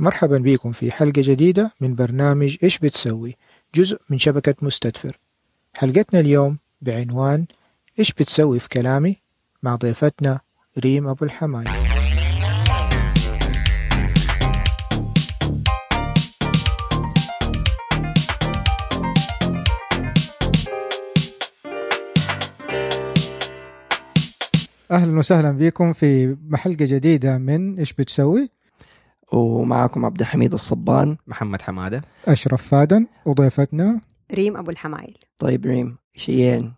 مرحبا 0.00 0.38
بكم 0.38 0.72
في 0.72 0.92
حلقة 0.92 1.22
جديدة 1.22 1.70
من 1.80 1.94
برنامج 1.94 2.56
إيش 2.62 2.78
بتسوي؟ 2.78 3.36
جزء 3.74 4.00
من 4.10 4.18
شبكة 4.18 4.54
مستدفر. 4.62 5.18
حلقتنا 5.76 6.20
اليوم 6.20 6.58
بعنوان 6.80 7.46
إيش 7.98 8.12
بتسوي 8.12 8.58
في 8.58 8.68
كلامي؟ 8.68 9.16
مع 9.62 9.74
ضيفتنا 9.74 10.40
ريم 10.78 11.08
أبو 11.08 11.24
الحماي 11.24 11.64
أهلا 24.90 25.18
وسهلا 25.18 25.50
بكم 25.50 25.92
في 25.92 26.36
حلقة 26.54 26.84
جديدة 26.84 27.38
من 27.38 27.78
إيش 27.78 27.92
بتسوي؟ 27.92 28.59
ومعكم 29.32 30.04
عبد 30.04 30.20
الحميد 30.20 30.52
الصبان. 30.52 31.16
محمد 31.26 31.62
حمادة. 31.62 32.02
أشرف 32.28 32.68
فادن 32.68 33.06
وضيفتنا. 33.26 34.00
ريم 34.34 34.56
أبو 34.56 34.70
الحمايل. 34.70 35.18
طيب 35.38 35.66
ريم 35.66 35.96
شيئين 36.14 36.72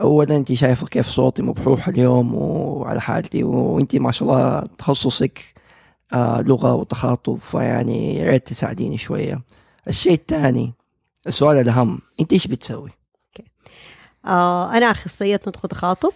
اولا 0.00 0.36
انت 0.36 0.52
شايفة 0.52 0.86
كيف 0.86 1.06
صوتي 1.06 1.42
مبحوح 1.42 1.88
اليوم 1.88 2.34
وعلى 2.34 3.00
حالتي 3.00 3.44
وانت 3.44 3.96
ما 3.96 4.10
شاء 4.10 4.28
الله 4.28 4.60
تخصصك 4.78 5.38
آه 6.12 6.40
لغة 6.40 6.74
وتخاطب 6.74 7.38
فيعني 7.38 8.16
يا 8.16 8.30
ريت 8.30 8.46
تساعديني 8.46 8.98
شوية. 8.98 9.42
الشيء 9.88 10.12
الثاني 10.12 10.72
السؤال 11.26 11.56
الأهم 11.56 11.98
انت 12.20 12.32
إيش 12.32 12.46
بتسوي؟ 12.46 12.90
آه 14.26 14.72
أنا 14.76 14.90
أخصائية 14.90 15.40
نطق 15.46 15.64
وتخاطب. 15.64 16.12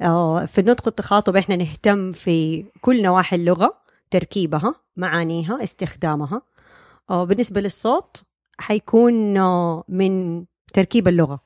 آه 0.00 0.44
في 0.44 0.60
النطق 0.60 0.86
والتخاطب 0.86 1.36
إحنا 1.36 1.56
نهتم 1.56 2.12
في 2.12 2.64
كل 2.80 3.02
نواحي 3.02 3.36
اللغة. 3.36 3.85
تركيبها 4.20 4.74
معانيها 4.96 5.62
استخدامها. 5.62 6.42
آه 7.10 7.24
بالنسبة 7.24 7.60
للصوت 7.60 8.22
حيكون 8.58 9.36
آه 9.36 9.84
من 9.88 10.44
تركيب 10.74 11.08
اللغة 11.08 11.40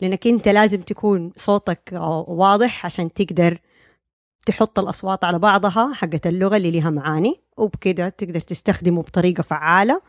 لأنك 0.00 0.26
أنت 0.26 0.48
لازم 0.48 0.80
تكون 0.80 1.32
صوتك 1.36 1.94
آه 1.94 2.24
واضح 2.28 2.86
عشان 2.86 3.12
تقدر 3.12 3.58
تحط 4.46 4.78
الأصوات 4.78 5.24
على 5.24 5.38
بعضها 5.38 5.92
حقت 5.94 6.26
اللغة 6.26 6.56
اللي 6.56 6.70
لها 6.70 6.90
معاني 6.90 7.40
وبكده 7.56 8.08
تقدر 8.08 8.40
تستخدمه 8.40 9.02
بطريقة 9.02 9.42
فعالة. 9.42 10.00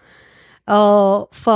آه 0.69 1.27
ف 1.31 1.49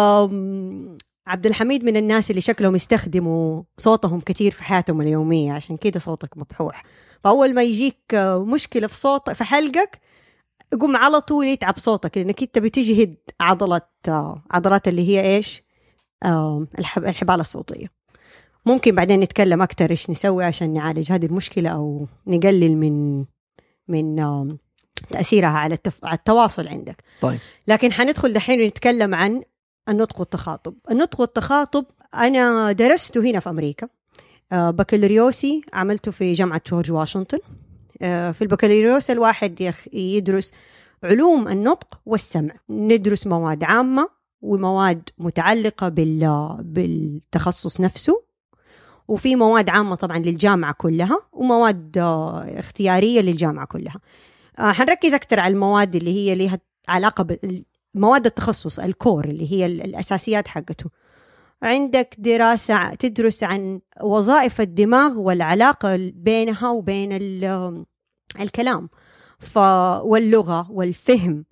عبد 1.28 1.46
الحميد 1.46 1.84
من 1.84 1.98
الناس 1.98 2.30
اللي 2.30 2.42
شكلهم 2.42 2.75
يستخدموا 2.75 3.64
صوتهم 3.78 4.20
كثير 4.20 4.52
في 4.52 4.64
حياتهم 4.64 5.02
اليومية 5.02 5.52
عشان 5.53 5.78
كده 5.78 6.00
صوتك 6.00 6.38
مبحوح. 6.38 6.84
فأول 7.23 7.53
ما 7.53 7.64
يجيك 7.64 8.16
مشكلة 8.53 8.88
في 8.88 8.96
صوت 8.96 9.30
في 9.30 9.44
حلقك 9.44 10.00
قوم 10.80 10.96
على 10.96 11.22
طول 11.22 11.48
يتعب 11.48 11.78
صوتك 11.78 12.18
لأنك 12.18 12.42
أنت 12.42 12.60
بتجهد 12.60 13.16
عضله 13.40 13.82
آه، 14.08 14.44
عضلات 14.52 14.88
اللي 14.88 15.08
هي 15.10 15.36
إيش؟ 15.36 15.64
الحب- 16.80 17.04
الحبال 17.06 17.40
الصوتية. 17.40 17.88
ممكن 18.66 18.96
بعدين 18.96 19.20
نتكلم 19.20 19.62
أكثر 19.62 19.90
إيش 19.90 20.10
نسوي 20.10 20.44
عشان 20.44 20.74
نعالج 20.74 21.12
هذه 21.12 21.26
المشكلة 21.26 21.70
أو 21.70 22.08
نقلل 22.28 22.78
من 22.78 23.26
من 23.88 24.16
تأثيرها 25.10 25.50
على 25.50 25.74
التف... 25.74 26.06
على 26.06 26.18
التواصل 26.18 26.68
عندك. 26.68 27.04
طيب. 27.22 27.40
لكن 27.68 27.92
حندخل 27.92 28.34
دحين 28.34 28.62
ونتكلم 28.62 29.16
عن 29.16 29.42
النطق 29.90 30.20
والتخاطب. 30.20 30.74
النطق 30.92 31.22
والتخاطب 31.22 31.86
أنا 32.16 32.72
درسته 32.72 33.22
هنا 33.32 33.40
في 33.40 33.50
أمريكا. 33.50 33.88
آه، 34.52 34.72
بكالوريوسي 34.72 35.62
عملته 35.74 36.12
في 36.12 36.34
جامعة 36.34 36.62
جورج 36.68 36.92
واشنطن. 36.92 37.40
في 38.32 38.42
البكالوريوس 38.42 39.12
الواحد 39.12 39.74
يدرس 39.94 40.54
علوم 41.04 41.48
النطق 41.48 42.00
والسمع. 42.06 42.54
ندرس 42.70 43.28
مواد 43.28 43.64
عامة 43.64 44.10
ومواد 44.42 45.10
متعلقة 45.18 45.90
بال... 45.90 46.56
بالتخصص 46.60 47.82
نفسه 47.82 48.24
وفي 49.08 49.36
مواد 49.36 49.70
عامة 49.70 49.96
طبعا 49.96 50.18
للجامعة 50.18 50.74
كلها 50.74 51.20
ومواد 51.34 51.98
آه، 51.98 52.59
اختيارية 52.59 53.22
للجامعة 53.22 53.66
كلها. 53.66 53.96
آه، 54.59 54.72
حنركز 54.72 55.14
أكثر 55.14 55.40
على 55.40 55.54
المواد 55.54 55.96
اللي 55.96 56.12
هي 56.14 56.36
لها 56.36 56.59
علاقة 56.88 57.28
بمواد 57.96 58.25
التخصص 58.25 58.80
الكور 58.80 59.25
اللي 59.25 59.52
هي 59.52 59.66
ال- 59.66 59.81
الأساسيات 59.81 60.48
حقته. 60.48 60.90
عندك 61.64 62.16
دراسة 62.18 62.94
تدرس 62.96 63.44
عن 63.44 63.80
وظائف 64.04 64.62
الدماغ 64.62 65.20
والعلاقة 65.20 65.96
بينها 66.16 66.70
وبين 66.70 67.09
الكلام. 68.40 68.90
ف 69.40 69.58
واللغة 70.03 70.72
والفهم. 70.72 71.46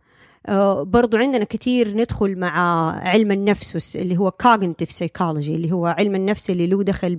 آه، 0.45 0.83
برضو 0.83 1.17
عندنا 1.17 1.43
كثير 1.43 1.97
ندخل 1.97 2.39
مع 2.39 2.91
علم 2.99 3.31
النفس 3.31 3.95
اللي 3.95 4.17
هو 4.17 4.31
cognitive 4.43 4.89
psychology 4.89 5.49
اللي 5.49 5.71
هو 5.71 5.85
علم 5.85 6.15
النفس 6.15 6.49
اللي 6.49 6.67
له 6.67 6.83
دخل 6.83 7.15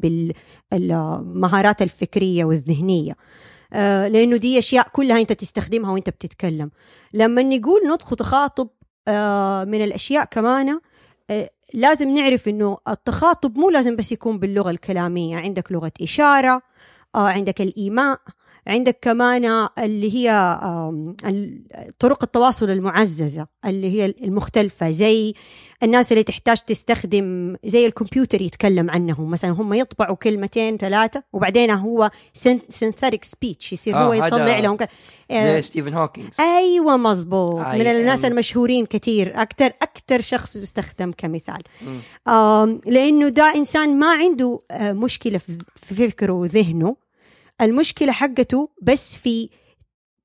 بالمهارات 0.72 1.82
الفكرية 1.82 2.44
والذهنية. 2.44 3.16
آه، 3.72 4.08
لأنه 4.08 4.36
دي 4.36 4.58
أشياء 4.58 4.88
كلها 4.92 5.20
أنت 5.20 5.32
تستخدمها 5.32 5.92
وأنت 5.92 6.10
بتتكلم. 6.10 6.70
لما 7.14 7.42
نقول 7.42 7.80
نطق 7.88 8.12
وتخاطب 8.12 8.68
آه، 9.08 9.64
من 9.64 9.84
الأشياء 9.84 10.24
كمان 10.24 10.80
لازم 11.74 12.14
نعرف 12.14 12.48
إنه 12.48 12.76
التخاطب 12.88 13.58
مو 13.58 13.70
لازم 13.70 13.96
بس 13.96 14.12
يكون 14.12 14.38
باللغة 14.38 14.70
الكلامية. 14.70 15.36
عندك 15.36 15.72
لغة 15.72 15.92
إشارة 16.02 16.62
آه 17.14 17.28
عندك 17.28 17.60
الإيماء 17.60 18.20
عندك 18.70 18.98
كمان 19.02 19.68
اللي 19.78 20.14
هي 20.14 20.30
طرق 21.98 22.22
التواصل 22.22 22.70
المعززة 22.70 23.46
اللي 23.64 23.90
هي 24.02 24.14
المختلفة 24.24 24.90
زي 24.90 25.34
الناس 25.82 26.12
اللي 26.12 26.22
تحتاج 26.22 26.56
تستخدم 26.58 27.56
زي 27.64 27.86
الكمبيوتر 27.86 28.40
يتكلم 28.42 28.90
عنهم. 28.90 29.30
مثلا 29.30 29.50
هم 29.50 29.72
يطبعوا 29.74 30.16
كلمتين 30.16 30.76
ثلاثة 30.76 31.22
وبعدين 31.32 31.70
هو 31.70 32.10
سينثيتك 32.68 33.24
سبيتش 33.24 33.72
يصير 33.72 33.96
آه، 33.96 34.06
هو 34.06 34.12
يطلع 34.12 34.58
لهم 34.58 34.76
ك- 34.76 34.88
آه، 35.30 35.52
زي 35.54 35.60
ستيفن 35.62 35.94
هوكينز 35.94 36.40
أيوه 36.40 36.96
مزبوط 36.96 37.64
من 37.66 37.86
الناس 37.86 38.24
أم. 38.24 38.32
المشهورين 38.32 38.86
كثير. 38.86 39.42
أكثر 39.42 39.66
أكثر 39.82 40.20
شخص 40.20 40.56
يستخدم 40.56 41.12
كمثال. 41.18 41.62
لأنه 42.86 43.28
ده 43.28 43.52
إنسان 43.56 43.98
ما 43.98 44.12
عنده 44.12 44.60
آه، 44.70 44.92
مشكلة 44.92 45.38
في 45.76 45.94
فكره 45.94 46.32
وذهنه. 46.32 46.96
المشكلة 47.60 48.12
حقته 48.12 48.68
بس 48.82 49.16
في 49.16 49.50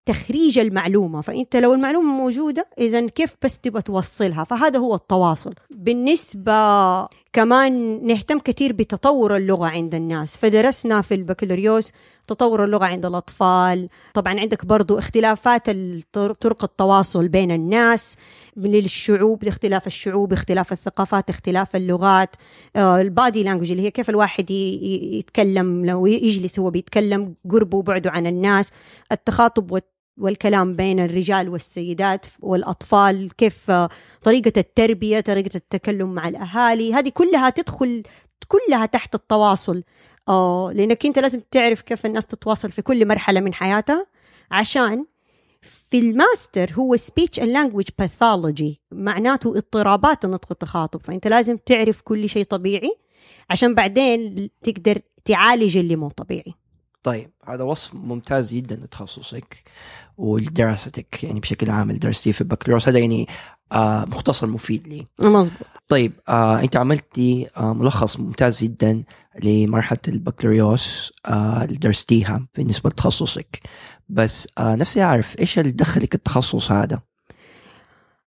تخريج 0.05 0.59
المعلومة 0.59 1.21
فإنت 1.21 1.55
لو 1.55 1.73
المعلومة 1.73 2.17
موجودة 2.17 2.67
اذا 2.77 3.07
كيف 3.07 3.35
بس 3.43 3.59
تبغى 3.59 3.81
توصلها؟ 3.81 4.43
فهذا 4.43 4.79
هو 4.79 4.95
التواصل. 4.95 5.53
بالنسبة 5.69 6.51
كمان 7.35 8.05
نهتم 8.07 8.39
كثير 8.39 8.73
بتطور 8.73 9.37
اللغة 9.37 9.65
عند 9.67 9.95
الناس. 9.95 10.37
فدرسنا 10.37 11.01
في 11.01 11.13
البكالوريوس 11.15 11.91
تطور 12.27 12.63
اللغة 12.65 12.85
عند 12.85 13.05
الأطفال. 13.05 13.89
طبعا 14.13 14.39
عندك 14.39 14.65
برضو 14.65 14.99
اختلافات 14.99 15.69
طرق 16.13 16.63
التواصل 16.63 17.27
بين 17.27 17.51
الناس 17.51 18.17
للشعوب 18.57 19.43
لاختلاف 19.43 19.87
الشعوب 19.87 20.33
اختلاف 20.33 20.71
الثقافات 20.71 21.29
اختلاف 21.29 21.75
اللغات. 21.75 22.35
آه، 22.75 23.01
البادي 23.01 23.43
لانجوج 23.43 23.71
اللي 23.71 23.83
هي 23.83 23.91
كيف 23.91 24.09
الواحد 24.09 24.51
يتكلم 24.51 25.85
لو 25.85 26.05
يجلس 26.05 26.59
هو 26.59 26.69
بيتكلم 26.69 27.35
قربه 27.51 27.77
وبعده 27.77 28.11
عن 28.11 28.27
الناس. 28.27 28.71
التخاطب 29.11 29.71
والكلام 30.17 30.75
بين 30.75 30.99
الرجال 30.99 31.49
والسيدات 31.49 32.25
والأطفال 32.39 33.35
كيف 33.37 33.71
آه، 33.71 33.89
طريقة 34.23 34.53
التربية 34.57 35.19
طريقة 35.19 35.55
التكلم 35.55 36.13
مع 36.13 36.27
الأهالي 36.27 36.93
هذه 36.93 37.09
كلها 37.09 37.49
تدخل 37.49 38.03
كلها 38.47 38.85
تحت 38.85 39.15
التواصل. 39.15 39.83
آه 40.29 40.71
لأنك 40.73 41.05
أنت 41.05 41.19
لازم 41.19 41.41
تعرف 41.51 41.81
كيف 41.81 42.05
الناس 42.05 42.25
تتواصل 42.25 42.71
في 42.71 42.81
كل 42.81 43.07
مرحلة 43.07 43.39
من 43.39 43.53
حياتها 43.53 44.07
عشان 44.51 45.05
في 45.61 45.99
الماستر 45.99 46.71
هو 46.73 46.97
speech 46.97 47.39
and 47.41 47.47
language 47.57 47.89
pathology 48.05 48.73
معناته 48.91 49.57
اضطرابات 49.57 50.25
النطق 50.25 50.47
والتخاطب 50.49 51.01
فأنت 51.01 51.27
لازم 51.27 51.57
تعرف 51.57 52.01
كل 52.01 52.29
شيء 52.29 52.43
طبيعي 52.43 52.95
عشان 53.49 53.75
بعدين 53.75 54.49
تقدر 54.63 54.99
تعالج 55.25 55.77
اللي 55.77 55.95
مو 55.95 56.09
طبيعي. 56.09 56.53
طيب 57.05 57.31
هذا 57.47 57.63
وصف 57.63 57.93
ممتاز 57.93 58.53
جدا 58.53 58.75
لتخصصك 58.75 59.63
ولدراستك 60.17 61.23
يعني 61.23 61.39
بشكل 61.39 61.69
عام 61.69 61.89
اللي 61.89 61.99
درستيه 61.99 62.31
في 62.31 62.41
البكالوريوس 62.41 62.87
هذا 62.87 62.99
يعني 62.99 63.27
آه 63.71 64.05
مختصر 64.05 64.47
مفيد 64.47 64.87
لي. 64.87 65.07
مظبوط. 65.19 65.67
طيب 65.87 66.13
آه 66.29 66.59
أنت 66.59 66.75
عملتي 66.77 67.47
آه 67.57 67.73
ملخص 67.73 68.19
ممتاز 68.19 68.63
جدا 68.63 69.03
لمرحلة 69.43 69.99
البكالوريوس 70.07 71.13
آه 71.25 71.63
اللي 71.63 71.77
درستيها 71.77 72.47
بالنسبة 72.55 72.89
لتخصصك. 72.89 73.59
بس 74.09 74.47
آه 74.57 74.75
نفسي 74.75 75.03
أعرف 75.03 75.39
إيش 75.39 75.59
اللي 75.59 75.71
دخلك 75.71 76.15
التخصص 76.15 76.71
هذا؟ 76.71 76.99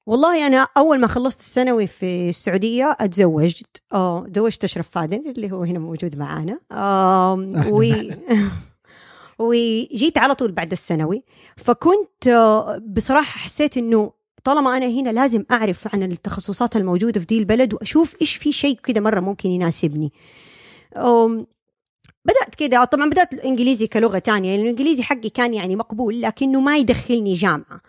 والله 0.06 0.46
أنا 0.46 0.66
أول 0.76 1.00
ما 1.00 1.06
خلصت 1.06 1.40
الثانوي 1.40 1.86
في 1.86 2.28
السعودية 2.28 2.96
أتزوجت. 3.00 3.82
آه 3.92 4.26
تزوجت 4.26 4.64
أشرف 4.64 4.88
فادن 4.90 5.30
اللي 5.36 5.52
هو 5.52 5.62
هنا 5.62 5.78
موجود 5.78 6.16
معانا. 6.16 6.60
أهلاً. 6.72 7.68
و 7.70 7.82
وجيت 9.38 10.18
على 10.18 10.34
طول 10.34 10.52
بعد 10.52 10.72
الثانوي 10.72 11.22
فكنت 11.56 12.28
آه، 12.28 12.78
بصراحة 12.86 13.38
حسيت 13.38 13.76
إنه 13.76 14.12
طالما 14.44 14.76
أنا 14.76 14.86
هنا 14.86 15.10
لازم 15.10 15.44
أعرف 15.50 15.94
عن 15.94 16.02
التخصصات 16.02 16.76
الموجودة 16.76 17.20
في 17.20 17.26
دي 17.26 17.38
البلد 17.38 17.74
وأشوف 17.74 18.16
إيش 18.20 18.36
في 18.36 18.52
شيء 18.52 18.78
كده 18.84 19.00
مرة 19.00 19.20
ممكن 19.20 19.50
يناسبني. 19.50 20.12
بدأت 22.24 22.54
كده 22.58 22.84
طبعا 22.84 23.10
بدأت 23.10 23.32
الإنجليزي 23.32 23.86
كلغة 23.86 24.18
تانية 24.18 24.50
يعني 24.50 24.62
الإنجليزي 24.62 25.02
حقي 25.02 25.30
كان 25.30 25.54
يعني 25.54 25.76
مقبول 25.76 26.22
لكنه 26.22 26.60
ما 26.60 26.76
يدخلني 26.76 27.34
جامعة. 27.34 27.80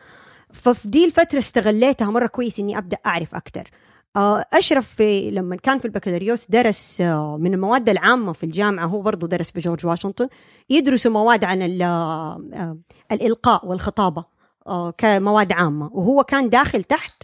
ففي 0.53 0.87
دي 0.87 1.05
الفترة 1.05 1.39
استغليتها 1.39 2.11
مرة 2.11 2.27
كويس 2.27 2.59
إني 2.59 2.77
أبدأ 2.77 2.97
أعرف 3.05 3.35
أكثر 3.35 3.69
آه، 4.15 4.45
أشرف 4.53 4.87
في 4.95 5.31
لما 5.31 5.55
كان 5.55 5.79
في 5.79 5.85
البكالوريوس 5.85 6.47
درس 6.51 7.01
آه، 7.01 7.37
من 7.37 7.53
المواد 7.53 7.89
العامة 7.89 8.33
في 8.33 8.43
الجامعة 8.43 8.85
هو 8.85 9.01
برضه 9.01 9.27
درس 9.27 9.51
في 9.51 9.59
جورج 9.59 9.85
واشنطن 9.85 10.27
يدرسوا 10.69 11.11
مواد 11.11 11.43
عن 11.43 11.81
آه، 11.81 12.77
الإلقاء 13.11 13.67
والخطابة 13.67 14.25
آه، 14.67 14.91
كمواد 14.91 15.51
عامة 15.51 15.89
وهو 15.93 16.23
كان 16.23 16.49
داخل 16.49 16.83
تحت 16.83 17.23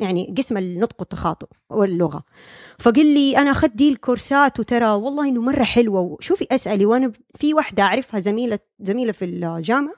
يعني 0.00 0.34
قسم 0.38 0.56
النطق 0.56 0.96
والتخاطب 0.98 1.48
واللغة. 1.70 2.22
فقال 2.78 3.06
لي 3.14 3.36
أنا 3.38 3.50
أخذت 3.50 3.76
دي 3.76 3.88
الكورسات 3.88 4.60
وترى 4.60 4.90
والله 4.90 5.28
إنه 5.28 5.40
مرة 5.40 5.64
حلوة 5.64 6.00
وشوفي 6.00 6.46
أسألي 6.50 6.86
وأنا 6.86 7.12
في 7.34 7.54
واحدة 7.54 7.82
أعرفها 7.82 8.20
زميلة 8.20 8.58
زميلة 8.80 9.12
في 9.12 9.24
الجامعة 9.24 9.94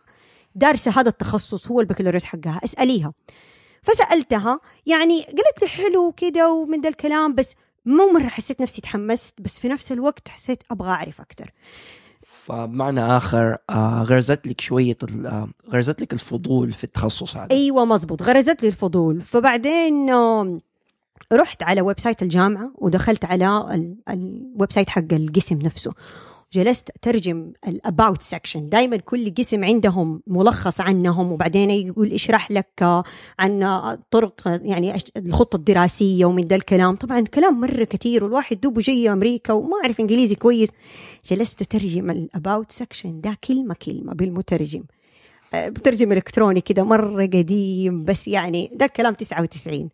دارسة 0.55 0.91
هذا 1.01 1.09
التخصص 1.09 1.69
هو 1.69 1.81
البكالوريوس 1.81 2.25
حقها 2.25 2.61
أسأليها. 2.65 3.13
فسألتها 3.83 4.61
يعني 4.87 5.21
قالت 5.23 5.63
لي 5.63 5.69
حلو 5.69 6.13
كده 6.17 6.53
ومن 6.53 6.81
ذا 6.81 6.89
الكلام 6.89 7.35
بس 7.35 7.55
مو 7.87 8.13
مرة 8.13 8.29
حسيت 8.29 8.61
نفسي 8.61 8.81
تحمست 8.81 9.41
بس 9.41 9.59
في 9.59 9.69
نفس 9.69 9.93
الوقت 9.93 10.29
حسيت 10.29 10.63
أبغى 10.71 10.89
أعرف 10.91 11.21
أكثر 11.21 11.51
فبمعنى 12.27 13.17
آخر 13.17 13.57
آه، 13.71 14.03
غرزت 14.03 14.47
لك 14.47 14.61
شوية 14.61 14.97
آه، 15.27 15.49
غرزت 15.71 16.03
لك 16.03 16.13
الفضول 16.13 16.73
في 16.73 16.85
التخصص 16.85 17.37
هذا. 17.37 17.49
أيوه 17.51 17.85
مزبوط 17.85 18.23
غرزت 18.23 18.63
لي 18.63 18.69
الفضول. 18.69 19.21
فبعدين 19.23 20.11
رحت 21.33 21.63
على 21.63 21.81
website 21.81 22.23
الجامعة 22.23 22.71
ودخلت 22.75 23.25
على 23.25 23.75
ال- 23.75 23.97
ال 24.09 24.73
website 24.73 24.91
حق 24.91 25.13
القسم 25.13 25.59
نفسه. 25.59 25.93
جلست 26.53 26.91
أترجم 26.91 27.53
ال 27.69 27.78
about 27.78 28.23
section 28.23 28.69
دائما 28.69 28.97
كل 28.97 29.35
قسم 29.35 29.65
عندهم 29.65 30.23
ملخص 30.27 30.81
عنهم 30.81 31.33
وبعدين 31.33 31.71
يقول 31.71 32.13
اشرح 32.13 32.51
لك 32.51 32.69
آه، 32.83 33.05
عن 33.39 33.63
آه، 33.63 33.99
طرق 34.11 34.49
آه، 34.49 34.61
يعني 34.65 34.95
الخطة 35.17 35.57
الدراسية 35.57 36.25
ومن 36.25 36.43
ذا 36.43 36.57
الكلام. 36.57 36.97
طبعا 36.97 37.21
كلام 37.21 37.61
مرة 37.61 37.85
كثير 37.85 38.25
والواحد 38.25 38.61
دوبه 38.61 38.81
جاي 38.83 39.13
أمريكا 39.13 39.53
وما 39.53 39.77
أعرف 39.85 40.01
إنجليزي 40.01 40.35
كويس. 40.35 40.71
جلست 41.27 41.63
أترجم 41.63 42.11
ال 42.11 42.21
about 42.21 42.73
section 42.73 43.21
ده 43.21 43.37
كلمة 43.45 43.75
كلمة 43.87 44.15
بالمترجم. 44.15 44.83
مترجم 45.55 46.13
إلكتروني 46.13 46.61
كده 46.61 46.83
مرة 46.83 47.27
قديم 47.27 48.05
بس 48.05 48.29
يعني 48.29 48.71
ده 48.75 48.85
الكلام 48.87 49.15
99 49.15 49.89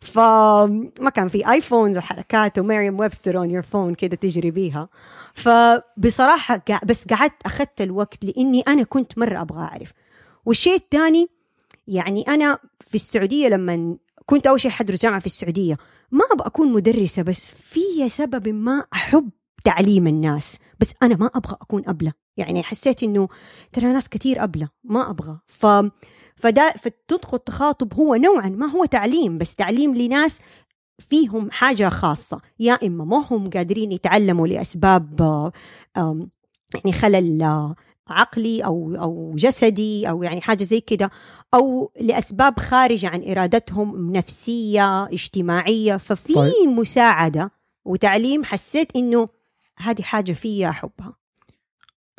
فما 0.00 1.10
كان 1.14 1.28
في 1.28 1.50
iPhones 1.50 1.98
وحركات 1.98 2.58
و 2.58 2.63
Merriam 2.63 3.00
Webster 3.00 3.38
on 3.38 3.50
your 3.50 3.62
phone 3.62 3.94
كده 3.94 4.16
تجري 4.16 4.50
بيها. 4.50 4.88
فبصراحة 5.34 6.62
بس 6.84 7.04
قعدت 7.04 7.42
أخذت 7.46 7.80
الوقت 7.80 8.24
لإني 8.24 8.60
أنا 8.60 8.82
كنت 8.82 9.18
مرة 9.18 9.40
أبغى 9.40 9.60
أعرف. 9.60 9.92
والشيء 10.46 10.76
الثاني 10.76 11.28
يعني 11.88 12.22
أنا 12.28 12.58
في 12.80 12.94
السعودية 12.94 13.48
لما 13.48 13.96
كنت 14.26 14.46
أول 14.46 14.60
شيء 14.60 14.70
حدرس 14.70 15.02
جامعة 15.02 15.20
في 15.20 15.26
السعودية 15.26 15.76
ما 16.10 16.24
أبغى 16.32 16.46
أكون 16.46 16.72
مدرسة 16.72 17.22
بس 17.22 17.48
في 17.48 18.08
سبب 18.08 18.48
ما 18.48 18.84
أحب 18.92 19.30
تعليم 19.64 20.06
الناس 20.06 20.58
بس 20.80 20.94
أنا 21.02 21.16
ما 21.16 21.30
أبغى 21.34 21.56
أكون 21.62 21.82
أبلة. 21.86 22.12
يعني 22.36 22.62
حسيت 22.62 23.02
إنه 23.02 23.28
ترى 23.72 23.92
ناس 23.92 24.08
كثير 24.08 24.44
أبلة 24.44 24.68
ما 24.84 25.10
أبغى. 25.10 25.38
ف 25.46 25.66
فدا 26.38 26.70
فتدخل 26.70 27.36
التخاطب 27.36 27.94
هو 27.94 28.14
نوعا 28.14 28.48
ما 28.48 28.66
هو 28.66 28.84
تعليم 28.84 29.38
بس 29.38 29.54
تعليم 29.54 29.94
لناس 29.96 30.40
فيهم 30.98 31.50
حاجة 31.50 31.88
خاصة. 31.88 32.40
يا 32.58 32.72
إما 32.72 33.04
ما 33.04 33.26
هم 33.30 33.50
قادرين 33.50 33.92
يتعلموا 33.92 34.46
لأسباب 34.46 35.20
آم، 35.96 36.30
يعني 36.74 36.92
خلل 36.92 37.42
عقلي 38.08 38.64
أو 38.64 38.94
أو 38.94 39.34
جسدي 39.36 40.08
أو 40.08 40.22
يعني 40.22 40.40
حاجة 40.40 40.64
زي 40.64 40.80
كده 40.80 41.10
أو 41.54 41.92
لأسباب 42.00 42.58
خارجة 42.58 43.08
عن 43.08 43.30
إرادتهم 43.30 44.12
نفسية 44.12 45.04
اجتماعية. 45.04 45.96
ففي 45.96 46.34
طيب. 46.34 46.68
مساعدة 46.68 47.50
وتعليم 47.84 48.44
حسيت 48.44 48.96
إنه 48.96 49.28
هذه 49.78 50.02
حاجة 50.02 50.32
فيا 50.32 50.68
احبها 50.68 51.16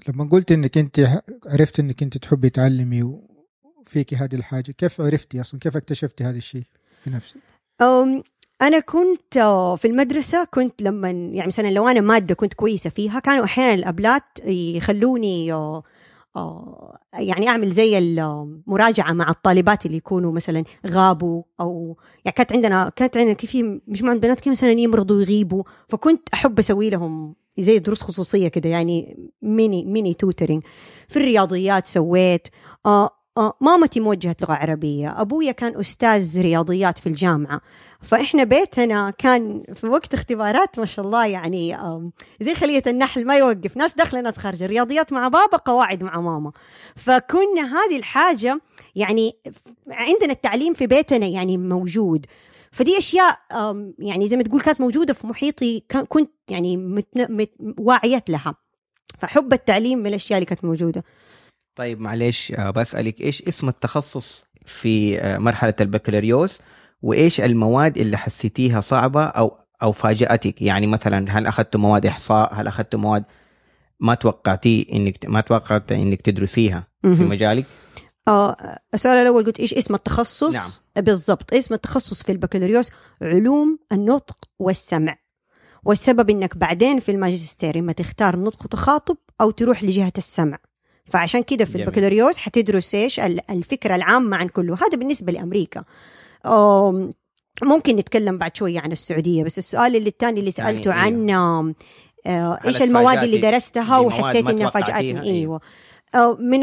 لما 0.08 0.30
قلت 0.32 0.52
إنك 0.52 0.78
أنت 0.78 1.22
عرفت 1.46 1.80
إنك 1.80 2.04
أنت 2.04 2.18
تحبي 2.18 2.50
تعلمي 2.50 3.20
وفيكي 3.90 4.16
هذه 4.16 4.36
الحاجة؟ 4.36 4.72
كيف 4.72 5.02
عرفتي 5.02 5.42
أصلا؟ 5.42 5.60
كيف 5.60 5.78
اكتشفتي 5.78 6.24
هذا 6.24 6.38
الشيء 6.38 6.64
في 7.04 7.10
نفسك؟ 7.10 7.38
أنا 8.62 8.80
كنت 8.80 9.38
آه، 9.38 9.76
في 9.76 9.88
المدرسة 9.88 10.44
كنت 10.44 10.82
لما 10.82 11.10
يعني 11.10 11.48
مثلا 11.48 11.72
لو 11.72 11.88
أنا 11.88 12.02
مادة 12.02 12.36
كنت 12.36 12.54
كويسة 12.54 12.90
فيها 12.90 13.20
كانوا 13.20 13.46
أحيانا 13.46 13.74
الأبلات 13.74 14.24
يخلوني 14.46 15.54
آه، 15.54 15.84
آه، 16.36 17.00
يعني 17.14 17.48
أعمل 17.48 17.70
زي 17.72 17.98
المراجعة 17.98 19.14
مع 19.14 19.30
الطالبات 19.30 19.86
اللي 19.86 19.98
يكونوا 19.98 20.32
مثلا 20.32 20.64
غابوا 20.88 21.44
أو 21.60 21.98
يعني 22.26 22.36
كانت 22.36 22.54
عندنا 22.54 22.90
كانت 22.96 23.18
عندنا 23.18 23.36
في 23.36 23.82
مجموعة 23.88 24.18
بنات 24.18 24.40
كده 24.40 24.52
مثلا 24.52 24.72
يمرضوا 24.72 25.18
ويغيبوا 25.18 25.64
فكنت 25.90 26.30
أحب 26.34 26.60
أسوي 26.60 26.90
لهم 26.90 27.36
زي 27.60 27.80
دروس 27.80 28.02
خصوصية 28.02 28.48
كده 28.48 28.70
يعني 28.70 29.18
mini 29.42 29.86
mini 29.86 30.14
tutoring 30.14 30.64
في 31.08 31.18
الرياضيات 31.18 31.88
سويت 31.88 32.48
مامتي 33.62 34.00
موجهة 34.00 34.36
لغة 34.42 34.54
عربية 34.54 35.22
أبويا 35.22 35.52
كان 35.52 35.80
أستاذ 35.80 36.42
رياضيات 36.42 37.00
في 37.00 37.08
الجامعة. 37.08 37.62
فإحنا 38.02 38.44
بيتنا 38.44 39.10
كان 39.10 39.64
في 39.74 39.88
وقت 39.88 40.14
اختبارات 40.14 40.80
ما 40.80 40.86
شاء 40.86 41.06
الله 41.06 41.26
يعني 41.26 41.78
زي 42.42 42.56
خلية 42.56 42.84
النحل 42.88 43.26
ما 43.26 43.36
يوقف. 43.36 43.78
ناس 43.78 43.94
داخلة 43.94 44.22
ناس 44.22 44.38
خارجة. 44.38 44.66
رياضيات 44.66 45.14
مع 45.14 45.28
بابا 45.28 45.58
قواعد 45.58 46.04
مع 46.04 46.22
ماما. 46.22 46.52
فكنا 46.96 47.62
هذه 47.62 47.98
الحاجة 47.98 48.62
يعني 48.96 49.36
عندنا 49.88 50.32
التعليم 50.32 50.74
في 50.74 50.88
بيتنا 50.88 51.26
يعني 51.26 51.58
موجود. 51.58 52.26
فدي 52.72 52.98
أشياء 52.98 53.40
يعني 54.00 54.28
زي 54.28 54.38
ما 54.38 54.44
تقول 54.44 54.62
كانت 54.62 54.82
موجودة 54.82 55.14
في 55.14 55.28
محيطي 55.28 55.84
كنت 56.10 56.32
يعني 56.50 56.78
متن... 56.78 57.36
مت... 57.36 57.52
واعية 57.78 58.24
لها. 58.30 58.56
فحب 59.20 59.54
التعليم 59.54 60.00
من 60.00 60.08
الأشياء 60.08 60.38
اللي 60.38 60.46
كانت 60.46 60.66
موجودة. 60.66 61.04
طيب 61.80 62.02
معلش 62.02 62.52
آه، 62.52 62.70
بسألك 62.70 63.22
إيش 63.22 63.42
اسم 63.42 63.70
التخصص 63.70 64.44
في 64.66 65.20
آه، 65.20 65.38
مرحلة 65.38 65.74
البكالوريوس؟ 65.82 66.62
وإيش 67.02 67.42
المواد 67.42 67.98
اللي 67.98 68.18
حسيتيها 68.18 68.82
صعبة 68.82 69.24
أو 69.24 69.58
أو 69.84 69.92
فاجأتك؟ 69.92 70.62
يعني 70.62 70.88
مثلا 70.88 71.38
هل 71.38 71.48
اخذت 71.48 71.76
مواد 71.76 72.06
إحصاء؟ 72.06 72.54
هل 72.54 72.68
اخذت 72.68 72.96
مواد 72.96 73.24
ما 74.00 74.16
توقعتي 74.16 74.88
إنك 74.94 75.26
ما 75.26 75.42
توقعت 75.42 75.92
إنك 75.92 76.22
تدرسيها 76.22 76.88
في. 77.04 77.24
مجالك؟ 77.24 77.66
آه 78.28 78.80
السؤال 78.94 79.18
الأول 79.18 79.46
قلت 79.46 79.60
إيش 79.60 79.74
اسم 79.74 79.96
التخصص؟ 79.96 80.54
نعم. 80.54 80.70
بالضبط 80.96 81.54
اسم 81.54 81.74
التخصص 81.74 82.24
في 82.24 82.32
البكالوريوس 82.32 82.92
علوم 83.22 83.80
النطق 83.92 84.38
والسمع. 84.60 85.18
والسبب 85.84 86.30
إنك 86.30 86.58
بعدين 86.58 87.00
في 87.00 87.12
الماجستير 87.12 87.80
إما 87.80 87.92
تختار 87.92 88.40
نطق 88.40 88.66
وتخاطب 88.66 89.18
أو 89.42 89.52
تروح 89.52 89.84
لجهة 89.84 90.14
السمع. 90.18 90.58
فعشان 91.10 91.44
كده 91.44 91.66
في. 91.66 91.76
البكالوريوس 91.76 92.38
حتدرس 92.38 92.96
إيش 92.96 93.20
ال- 93.20 93.52
الفكرة 93.52 93.96
العامة 93.96 94.38
عن 94.38 94.48
كله 94.48 94.74
هذا 94.76 94.98
بالنسبة 94.98 95.32
لأمريكا 95.32 95.84
ممكن 97.64 97.96
نتكلم 97.96 98.38
بعد 98.38 98.56
شوية 98.56 98.80
عن 98.80 98.92
السعودية 98.92 99.44
بس 99.44 99.58
السؤال 99.58 99.96
اللي 99.96 100.10
الثاني 100.10 100.40
اللي 100.40 100.54
يعني 100.58 100.76
سألته 100.76 100.94
إيه. 100.94 101.00
عن 101.00 101.30
آه، 102.26 102.60
إيش 102.66 102.82
المواد 102.82 103.24
اللي 103.24 103.38
درستها 103.38 103.98
وحسيت 104.00 104.50
إنها؟ 104.50 104.70
فاجأتني 104.70 105.22
إيه. 105.24 105.32
أيوه 105.32 105.62
آه، 106.16 106.38
من 106.40 106.60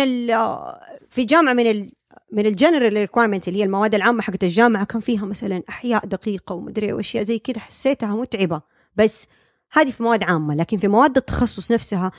في 1.11 1.25
جامعة 1.25 1.53
من 1.53 1.67
ال 1.71 1.93
من 2.33 2.47
ال 2.47 2.53
general 2.53 2.93
requirement 2.93 3.49
اللي 3.49 3.59
هي 3.61 3.65
المواد 3.65 3.95
العامة 3.95 4.23
حقت 4.23 4.45
الجامعة 4.45 4.85
كان 4.85 5.01
فيها 5.01 5.25
مثلا 5.25 5.63
أحياء 5.69 6.07
دقيقة 6.07 6.55
ومدري 6.55 6.93
واشياء 6.93 7.23
زي 7.23 7.39
كده 7.39 7.61
حسيتها 7.61 8.15
متعبة 8.17 8.61
بس 8.97 9.29
هذه 9.73 9.91
في 9.91 10.03
مواد 10.03 10.23
عامة 10.23 10.55
لكن 10.55 10.79
في 10.79 10.89
مواد 10.89 11.17
التخصص 11.17 11.73
نفسها 11.73 12.11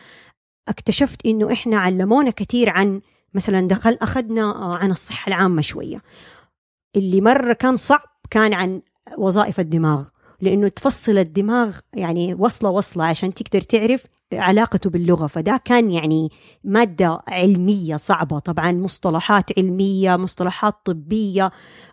اكتشفت 0.68 1.26
إنه 1.26 1.54
إحنا 1.54 1.80
علمونا 1.80 2.30
كثير 2.30 2.70
عن 2.70 3.02
مثلا 3.34 3.68
دخل 3.68 3.98
أخذنا 4.02 4.42
آه، 4.42 4.76
عن 4.76 4.92
الصحة 4.92 5.30
العامة 5.30 5.62
شوية. 5.62 6.02
اللي 6.96 7.22
مره 7.22 7.54
كان 7.54 7.76
صعب 7.76 8.10
كان 8.30 8.54
عن 8.54 8.82
وظائف 9.18 9.60
الدماغ 9.60 10.08
لأنه 10.42 10.68
تفصل 10.68 11.18
الدماغ 11.18 11.78
يعني 11.94 12.34
وصلة 12.34 12.70
وصلة 12.70 13.06
عشان 13.06 13.34
تقدر 13.34 13.62
تعرف 13.62 14.06
علاقته 14.34 14.90
باللغة. 14.90 15.28
فده 15.28 15.62
كان 15.66 15.92
يعني 15.92 16.30
مادة 16.64 17.22
علمية 17.28 17.96
صعبة. 17.96 18.40
طبعا 18.40 18.72
مصطلحات 18.72 19.60
علمية 19.60 20.16
مصطلحات 20.16 20.76
طبية 20.86 21.52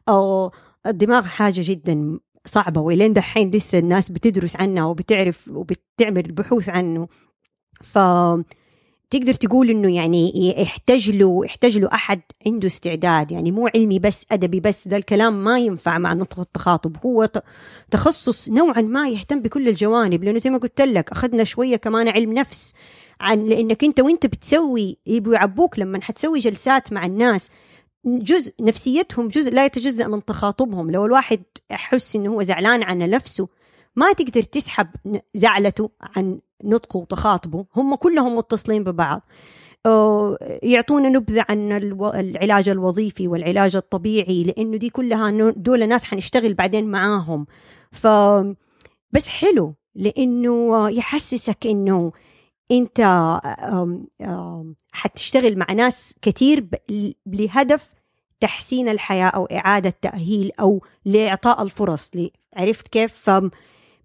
أو 0.08 0.52
الدماغ 0.86 1.22
حاجة 1.26 1.60
جدا 1.64 2.18
صعبة. 2.46 2.80
ولين 2.80 3.12
دحين 3.12 3.50
لسه 3.50 3.78
الناس 3.78 4.10
بتدرس 4.10 4.56
عنها 4.56 4.84
وبتعرف 4.84 5.48
وبتعمل 5.48 6.22
بحوث 6.22 6.68
عنه. 6.68 7.08
ف 7.82 7.98
تقدر 9.14 9.34
تقول 9.34 9.70
إنه 9.70 9.94
يعني 9.94 10.54
يحتاج 10.62 11.10
له 11.10 11.44
يحتاج 11.44 11.78
له 11.78 11.88
أحد 11.92 12.20
عنده 12.46 12.66
استعداد. 12.66 13.32
يعني 13.32 13.52
مو 13.52 13.66
علمي 13.74 13.98
بس 13.98 14.26
أدبي 14.32 14.60
بس. 14.60 14.88
ده 14.88 14.96
الكلام 14.96 15.44
ما 15.44 15.58
ينفع 15.58 15.98
مع 15.98 16.12
نطق 16.12 16.40
التخاطب. 16.40 16.96
هو 17.06 17.28
تخصص 17.90 18.48
نوعا 18.48 18.80
ما 18.80 19.08
يهتم 19.08 19.40
بكل 19.40 19.68
الجوانب. 19.68 20.24
لأنه 20.24 20.38
زي 20.38 20.50
ما 20.50 20.58
قلت 20.58 20.80
لك 20.80 21.10
أخذنا 21.10 21.44
شوية 21.44 21.76
كمان 21.76 22.08
علم 22.08 22.32
نفس 22.32 22.74
عن 23.20 23.44
لأنك 23.44 23.84
أنت 23.84 24.00
وأنت 24.00 24.26
بتسوي 24.26 24.98
يبوا 25.06 25.34
يعبوك 25.34 25.78
لما 25.78 26.02
حتسوي 26.02 26.38
جلسات 26.38 26.92
مع 26.92 27.06
الناس. 27.06 27.50
جزء 28.04 28.52
نفسيتهم 28.60 29.28
جزء 29.28 29.54
لا 29.54 29.64
يتجزأ 29.64 30.06
من 30.06 30.24
تخاطبهم. 30.24 30.90
لو 30.90 31.06
الواحد 31.06 31.42
يحس 31.70 32.16
إنه 32.16 32.32
هو 32.32 32.42
زعلان 32.42 32.82
عن 32.82 32.98
نفسه 32.98 33.48
ما 33.96 34.12
تقدر 34.12 34.42
تسحب 34.42 34.88
زعلته 35.34 35.90
عن 36.16 36.38
نطقه 36.64 36.96
وتخاطبه 36.98 37.66
هم 37.76 37.94
كلهم 37.94 38.36
متصلين 38.36 38.84
ببعض. 38.84 39.22
يعطونا 40.62 41.08
نبذة 41.08 41.44
عن 41.48 41.72
العلاج 42.14 42.68
الوظيفي 42.68 43.28
والعلاج 43.28 43.76
الطبيعي 43.76 44.42
لأنه 44.42 44.76
دي 44.76 44.90
كلها 44.90 45.50
دول 45.50 45.88
ناس 45.88 46.04
حنشتغل 46.04 46.54
بعدين 46.54 46.90
معاهم. 46.90 47.46
ف 47.92 48.06
بس 49.12 49.28
حلو 49.28 49.74
لأنه 49.94 50.88
يحسسك 50.90 51.66
إنه 51.66 52.12
أنت 52.70 53.00
حتشتغل 54.92 55.58
مع 55.58 55.72
ناس 55.72 56.14
كتير 56.22 56.66
لهدف 57.26 57.94
تحسين 58.40 58.88
الحياة 58.88 59.26
أو 59.26 59.44
إعادة 59.44 59.94
تأهيل 60.02 60.52
أو 60.60 60.82
لإعطاء 61.04 61.62
الفرص. 61.62 62.10
عرفت 62.56 62.88
كيف؟ 62.88 63.30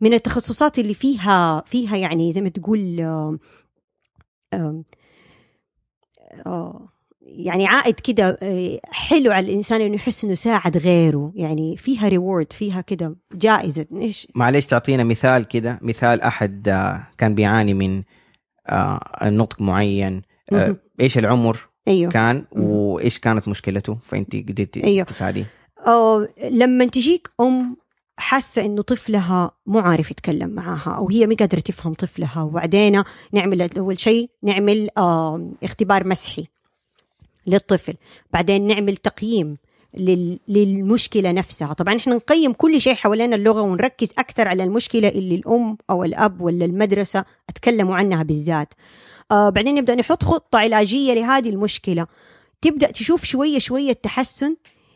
من 0.02 0.14
التخصصات 0.14 0.80
اللي 0.80 0.94
فيها 0.94 1.64
فيها 1.66 1.98
يعني 1.98 2.32
زي 2.32 2.42
ما 2.42 2.50
تقول 2.50 3.02
آم، 3.02 3.40
آم، 4.54 4.84
آه، 6.46 6.90
يعني 7.22 7.68
عائد 7.68 8.00
كده 8.00 8.38
آه، 8.42 8.80
حلو 8.92 9.32
على 9.32 9.46
الإنسان 9.46 9.82
إنه 9.82 9.96
يحس 9.96 10.24
إنه 10.24 10.34
ساعد 10.34 10.78
غيره 10.78 11.32
يعني 11.36 11.78
فيها 11.78 12.08
ريورد 12.08 12.54
فيها 12.54 12.82
كده 12.82 13.16
جائزة 13.34 13.86
إيش 13.94 14.28
معلش 14.36 14.66
تعطينا 14.66 15.04
مثال 15.04 15.44
كده 15.44 15.80
مثال 15.82 16.22
أحد 16.22 16.70
آه، 16.70 17.08
كان 17.18 17.36
بيعاني 17.36 17.74
من 17.74 18.04
آه، 18.70 19.00
نطق 19.24 19.62
معين 19.62 20.22
آه،. 20.54 20.76
إيش 21.00 21.18
العمر 21.18 21.58
أيوه 21.88 22.12
كان. 22.12 22.46
وإيش 22.52 23.20
كانت 23.20 23.48
مشكلته 23.48 23.98
فأنت 24.04 24.36
قدرتي 24.36 24.84
أيوه. 24.84 25.06
تساعديه 25.06 25.46
لما 26.52 26.86
تجيك 26.86 27.30
أم 27.42 27.78
حاسة 28.20 28.66
إنه 28.66 28.82
طفلها 28.82 29.52
مو 29.66 29.80
عارف 29.80 30.12
يتكلم 30.12 30.50
معاها 30.50 30.96
أو 30.98 31.10
هي 31.10 31.28
ما 31.28 31.36
قادرة 31.36 31.60
تفهم 31.60 31.94
طفلها. 31.94 32.42
وبعدين 32.42 33.04
نعمل 33.32 33.78
أول 33.78 34.00
شيء 34.00 34.30
نعمل 34.44 34.90
آه 34.98 35.52
اختبار 35.64 36.08
مسحي 36.08 36.48
للطفل. 37.48 37.94
بعدين 38.34 38.68
نعمل 38.68 38.98
تقييم 38.98 39.58
لل- 39.98 40.40
للمشكلة 40.48 41.32
نفسها. 41.32 41.74
طبعا 41.74 41.98
إحنا 41.98 42.16
نقيم 42.16 42.54
كل 42.54 42.82
شيء 42.82 42.94
حوالين 42.94 43.34
اللغة 43.34 43.62
ونركز 43.62 44.10
أكثر 44.18 44.48
على 44.48 44.64
المشكلة 44.64 45.08
اللي 45.10 45.36
الأم 45.36 45.78
أو 45.90 46.04
الأب 46.04 46.42
ولا 46.42 46.66
المدرسة 46.66 47.26
أتكلموا 47.50 47.96
عنها 47.96 48.24
بالذات. 48.24 48.74
آه 49.32 49.50
بعدين 49.50 49.76
نبدأ 49.76 49.96
نحط 49.96 50.24
خطة 50.24 50.60
علاجية 50.60 51.14
لهذه 51.14 51.50
المشكلة. 51.50 52.08
تبدأ 52.62 52.92
تشوف 52.92 53.24
شوية 53.24 53.60
شوية 53.60 53.94
تحسن 53.94 54.56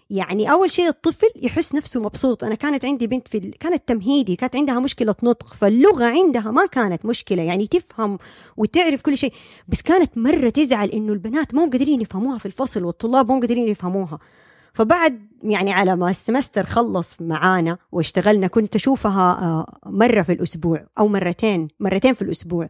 يعني 0.10 0.52
أول 0.52 0.72
شيء 0.72 0.88
الطفل 0.88 1.28
يحس 1.42 1.76
نفسه 1.76 2.02
مبسوط. 2.02 2.44
أنا 2.44 2.56
كانت 2.56 2.86
عندي 2.86 3.08
بنت 3.08 3.28
في 3.28 3.38
ال... 3.38 3.58
كانت 3.58 3.88
تمهيدي 3.88 4.36
كانت 4.36 4.56
عندها 4.56 4.80
مشكلة 4.80 5.16
نطق 5.24 5.54
فاللغة 5.54 6.06
عندها 6.06 6.52
ما 6.52 6.66
كانت 6.66 7.06
مشكلة 7.06 7.44
يعني 7.44 7.68
تفهم 7.68 8.18
وتعرف 8.58 9.02
كل 9.02 9.18
شيء. 9.18 9.34
بس 9.68 9.82
كانت 9.82 10.18
مرة 10.18 10.50
تزعل 10.50 10.90
إنه 10.90 11.14
البنات 11.14 11.54
مو 11.54 11.62
قادرين 11.62 12.02
يفهموها 12.02 12.38
في 12.38 12.46
الفصل 12.46 12.84
والطلاب 12.84 13.32
مو 13.32 13.40
قادرين 13.40 13.68
يفهموها. 13.68 14.20
فبعد 14.74 15.28
يعني 15.44 15.74
على 15.74 15.96
ما 15.96 16.10
السمستر 16.10 16.66
خلص 16.66 17.22
معانا 17.22 17.78
واشتغلنا 17.92 18.48
كنت 18.48 18.76
أشوفها 18.76 19.32
آه، 19.32 19.80
مرة 19.86 20.22
في 20.22 20.32
الأسبوع 20.32 20.86
أو 21.00 21.08
مرتين 21.08 21.68
مرتين 21.80 22.14
في 22.14 22.22
الأسبوع. 22.22 22.70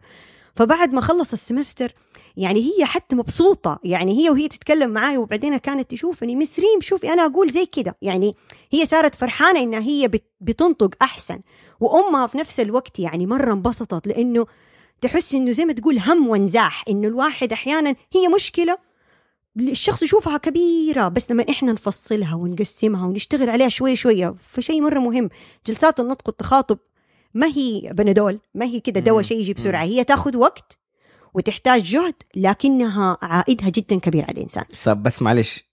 فبعد 0.56 0.92
ما 0.92 1.00
خلص 1.00 1.32
السمستر 1.32 1.94
يعني 2.36 2.60
هي 2.72 2.84
حتى 2.84 3.16
مبسوطة. 3.16 3.78
يعني 3.84 4.18
هي 4.24 4.30
وهي 4.30 4.48
تتكلم 4.48 4.90
معاي 4.90 5.16
وبعدين 5.18 5.56
كانت 5.56 5.90
تشوفني. 5.90 6.36
مس 6.36 6.58
ريم 6.60 6.80
شوفي 6.80 7.12
أنا 7.12 7.26
أقول 7.26 7.50
زي 7.50 7.66
كده. 7.66 7.96
يعني 8.02 8.34
هي 8.72 8.86
صارت 8.86 9.14
فرحانة 9.14 9.60
إنها 9.60 9.80
هي 9.80 10.08
بت- 10.08 10.32
بتنطق 10.40 10.94
أحسن. 11.02 11.40
وأمها 11.80 12.26
في 12.26 12.38
نفس 12.38 12.60
الوقت 12.60 12.98
يعني 12.98 13.26
مرة 13.26 13.52
انبسطت 13.52 14.06
لأنه 14.06 14.46
تحس 15.00 15.34
إنه 15.34 15.52
زي 15.52 15.64
ما 15.64 15.72
تقول 15.72 15.98
هم 15.98 16.28
وانزاح. 16.28 16.84
إنه 16.88 17.08
الواحد 17.08 17.52
أحيانا 17.52 17.94
هي 18.14 18.28
مشكلة 18.28 18.78
الشخص 19.58 20.02
يشوفها 20.02 20.36
كبيرة 20.36 21.08
بس 21.08 21.30
لما 21.30 21.44
إحنا 21.50 21.72
نفصلها 21.72 22.34
ونقسمها 22.34 23.06
ونشتغل 23.06 23.50
عليها 23.50 23.68
شوي 23.68 23.96
شوية 23.96 24.34
فشيء 24.50 24.80
مرة 24.82 24.98
مهم. 24.98 25.28
جلسات 25.66 26.00
النطق 26.00 26.22
والتخاطب 26.28 26.78
ما 27.34 27.46
هي 27.46 27.90
بنادول 27.92 28.40
ما 28.54 28.64
هي 28.66 28.80
كده 28.80 29.00
دواء. 29.00 29.22
شيء 29.22 29.38
يجي 29.38 29.54
بسرعة. 29.54 29.82
هي 29.82 30.04
تاخذ 30.04 30.36
وقت 30.36 30.78
وتحتاج 31.34 31.82
جهد 31.82 32.14
لكنها 32.36 33.18
عائدها 33.22 33.68
جدا 33.68 33.98
كبير 33.98 34.22
على 34.22 34.32
الإنسان. 34.32 34.64
طب 34.84 35.02
بس 35.02 35.22
معلش 35.22 35.64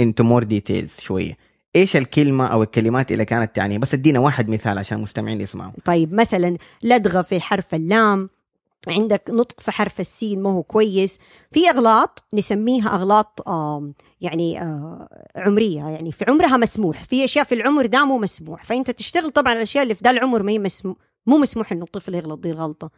into 0.00 0.24
more 0.24 0.42
details 0.42 1.00
شوية. 1.00 1.36
إيش 1.76 1.96
الكلمة 1.96 2.46
أو 2.46 2.62
الكلمات 2.62 3.12
اللي 3.12 3.24
كانت 3.24 3.56
تعني؟ 3.56 3.78
بس 3.78 3.94
ادينا 3.94 4.18
واحد 4.18 4.48
مثال 4.48 4.78
عشان 4.78 4.96
المستمعين 4.98 5.40
يسمعوا. 5.40 5.72
طيب 5.84 6.12
مثلا 6.14 6.56
لدغة 6.82 7.22
في 7.22 7.40
حرف 7.40 7.74
اللام 7.74 8.30
عندك 8.88 9.30
نطق 9.30 9.60
في 9.60 9.70
حرف 9.70 10.00
السين 10.00 10.42
ما 10.42 10.50
هو 10.52 10.62
كويس. 10.62 11.18
في 11.52 11.70
أغلاط 11.70 12.24
نسميها 12.34 12.94
أغلاط 12.94 13.48
آم، 13.48 13.94
يعني 14.20 14.62
آه، 14.62 15.08
عمرية 15.36 15.84
يعني 15.88 16.12
في 16.12 16.24
عمرها 16.28 16.56
مسموح. 16.56 17.04
في 17.04 17.24
أشياء 17.24 17.44
في 17.44 17.54
العمر 17.54 17.86
ده 17.86 18.04
مو 18.04 18.18
مسموح. 18.18 18.64
فأنت 18.64 18.90
تشتغل 18.90 19.30
طبعا 19.30 19.48
على 19.48 19.56
الأشياء 19.56 19.82
اللي 19.82 19.94
في 19.94 20.04
ده 20.04 20.10
العمر 20.10 20.42
ما 20.42 20.52
هي 20.52 20.58
مسموح 20.58 20.96
مو 21.26 21.38
مسموح 21.38 21.72
إنه 21.72 21.84
الطفل 21.84 22.14
يغلط 22.14 22.38
دي 22.38 22.50
الغلطة. 22.50 22.90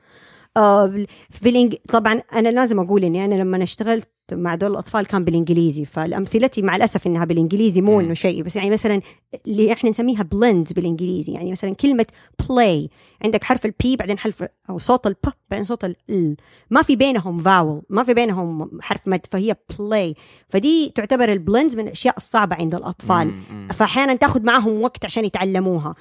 آه 0.56 1.06
في 1.30 1.48
الإنج... 1.48 1.74
طبعا 1.88 2.22
أنا 2.32 2.48
لازم 2.48 2.80
أقول 2.80 3.04
إني 3.04 3.24
أنا 3.24 3.34
لما 3.34 3.62
اشتغلت 3.62 4.08
مع 4.32 4.54
دول 4.54 4.70
الأطفال 4.70 5.06
كان 5.06 5.24
بالإنجليزي 5.24 5.84
فالامثلتي 5.84 6.62
مع 6.62 6.76
الأسف 6.76 7.06
إنها 7.06 7.24
بالإنجليزي 7.24 7.80
مو. 7.80 8.00
إنه 8.00 8.14
شيء 8.14 8.42
بس 8.42 8.56
يعني 8.56 8.70
مثلا 8.70 9.00
اللي 9.46 9.72
إحنا 9.72 9.90
نسميها 9.90 10.22
blends 10.22 10.72
بالإنجليزي 10.72 11.32
يعني 11.32 11.50
مثلا 11.50 11.74
كلمة 11.74 12.06
play 12.48 12.90
عندك 13.24 13.44
حرف 13.44 13.66
ال 13.66 13.81
P 13.81 13.96
بعدين 13.96 14.18
حرف 14.18 14.44
أو 14.70 14.78
صوت 14.78 15.06
ال 15.06 15.11
P 15.11 15.16
بعدين 15.50 15.64
صوت 15.64 15.84
ال 15.84 16.10
L 16.10 16.36
ما 16.70 16.82
في 16.82 16.96
بينهم 16.96 17.38
vowel 17.42 17.82
ما 17.90 18.02
في 18.02 18.14
بينهم 18.14 18.70
حرف 18.82 19.08
مد 19.08 19.26
فهي 19.30 19.56
play 19.78 20.14
فدي 20.48 20.92
تعتبر 20.94 21.32
ال 21.32 21.38
blends 21.38 21.76
من 21.76 21.84
الأشياء 21.86 22.16
الصعبة 22.16 22.56
عند 22.56 22.74
الأطفال. 22.74 23.32
فاحيانا 23.74 24.14
تاخذ 24.14 24.42
معهم 24.42 24.82
وقت 24.82 25.04
عشان 25.04 25.24
يتعلموها 25.24 25.94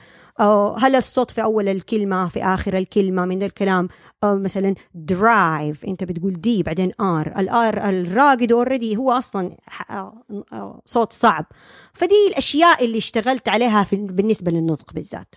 هل 0.80 0.96
الصوت 0.96 1.32
في 1.32 1.44
أول 1.44 1.70
الكلمة 1.70 2.28
في 2.28 2.44
آخر 2.44 2.78
الكلمة 2.78 3.26
من 3.26 3.44
الكلام؟ 3.44 3.90
أو 4.24 4.40
مثلا 4.40 4.76
drive 4.94 5.86
أنت 5.86 6.04
بتقول 6.04 6.34
D 6.34 6.64
بعدين 6.64 6.92
R 7.02 7.40
ال 7.40 7.65
R 7.65 7.90
الراقد 7.90 8.52
already 8.52 8.98
هو 8.98 9.20
آه، 10.54 10.82
صوت 10.86 11.14
صعب. 11.14 11.46
فدي 11.94 12.28
الأشياء 12.30 12.86
اللي 12.86 12.98
اشتغلت 12.98 13.50
عليها 13.50 13.84
في 13.84 13.96
بالنسبة 13.96 14.52
للنطق 14.52 14.94
بالذات. 14.94 15.36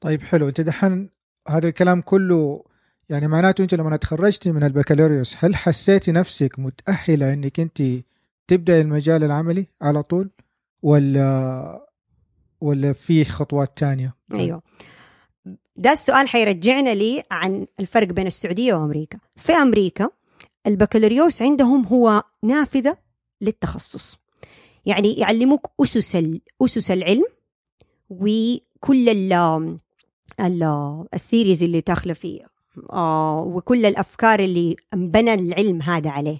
طيب 0.00 0.22
حلو. 0.22 0.48
أنت 0.48 0.60
دحين 0.60 1.10
هذا 1.48 1.68
الكلام 1.68 2.00
كله 2.00 2.64
يعني 3.08 3.28
معناته 3.28 3.62
أنت 3.62 3.74
لما 3.74 3.96
تخرجتي 3.96 4.52
من 4.52 4.64
البكالوريوس 4.64 5.36
هل 5.38 5.56
حسيتي 5.56 6.12
نفسك 6.12 6.58
متأهلة 6.58 7.32
إنك 7.32 7.60
أنت 7.60 7.82
تبدأ 8.46 8.80
المجال 8.80 9.24
العملي 9.24 9.66
على 9.82 10.02
طول؟ 10.02 10.30
ولا 10.82 11.86
ولا 12.60 12.92
في 12.92 13.24
خطوات 13.24 13.78
تانية؟ 13.78 14.14
أيوه. 14.34 14.62
ده 15.76 15.92
السؤال 15.92 16.28
حيرجعنا 16.28 16.94
لي 16.94 17.22
عن 17.30 17.66
الفرق 17.80 18.06
بين 18.08 18.26
السعودية 18.26 18.74
وأمريكا. 18.74 19.18
في 19.36 19.52
أمريكا 19.52 20.10
البكالوريوس 20.66 21.42
عندهم 21.42 21.86
هو 21.86 22.22
نافذة 22.42 22.96
للتخصص. 23.40 24.16
يعني 24.86 25.12
يعلموك 25.14 25.70
أسس 25.82 26.16
ال- 26.16 26.40
أسس 26.62 26.90
العلم 26.90 27.24
وكل 28.10 29.08
ال 29.08 29.32
ال 30.40 30.62
الثيريز 31.14 31.62
اللي 31.62 31.80
داخله 31.80 32.12
فيه. 32.14 32.40
آه 32.92 33.40
وكل 33.40 33.86
الأفكار 33.86 34.40
اللي 34.40 34.76
انبنى 34.94 35.34
العلم 35.34 35.82
هذا 35.82 36.10
عليه. 36.10 36.38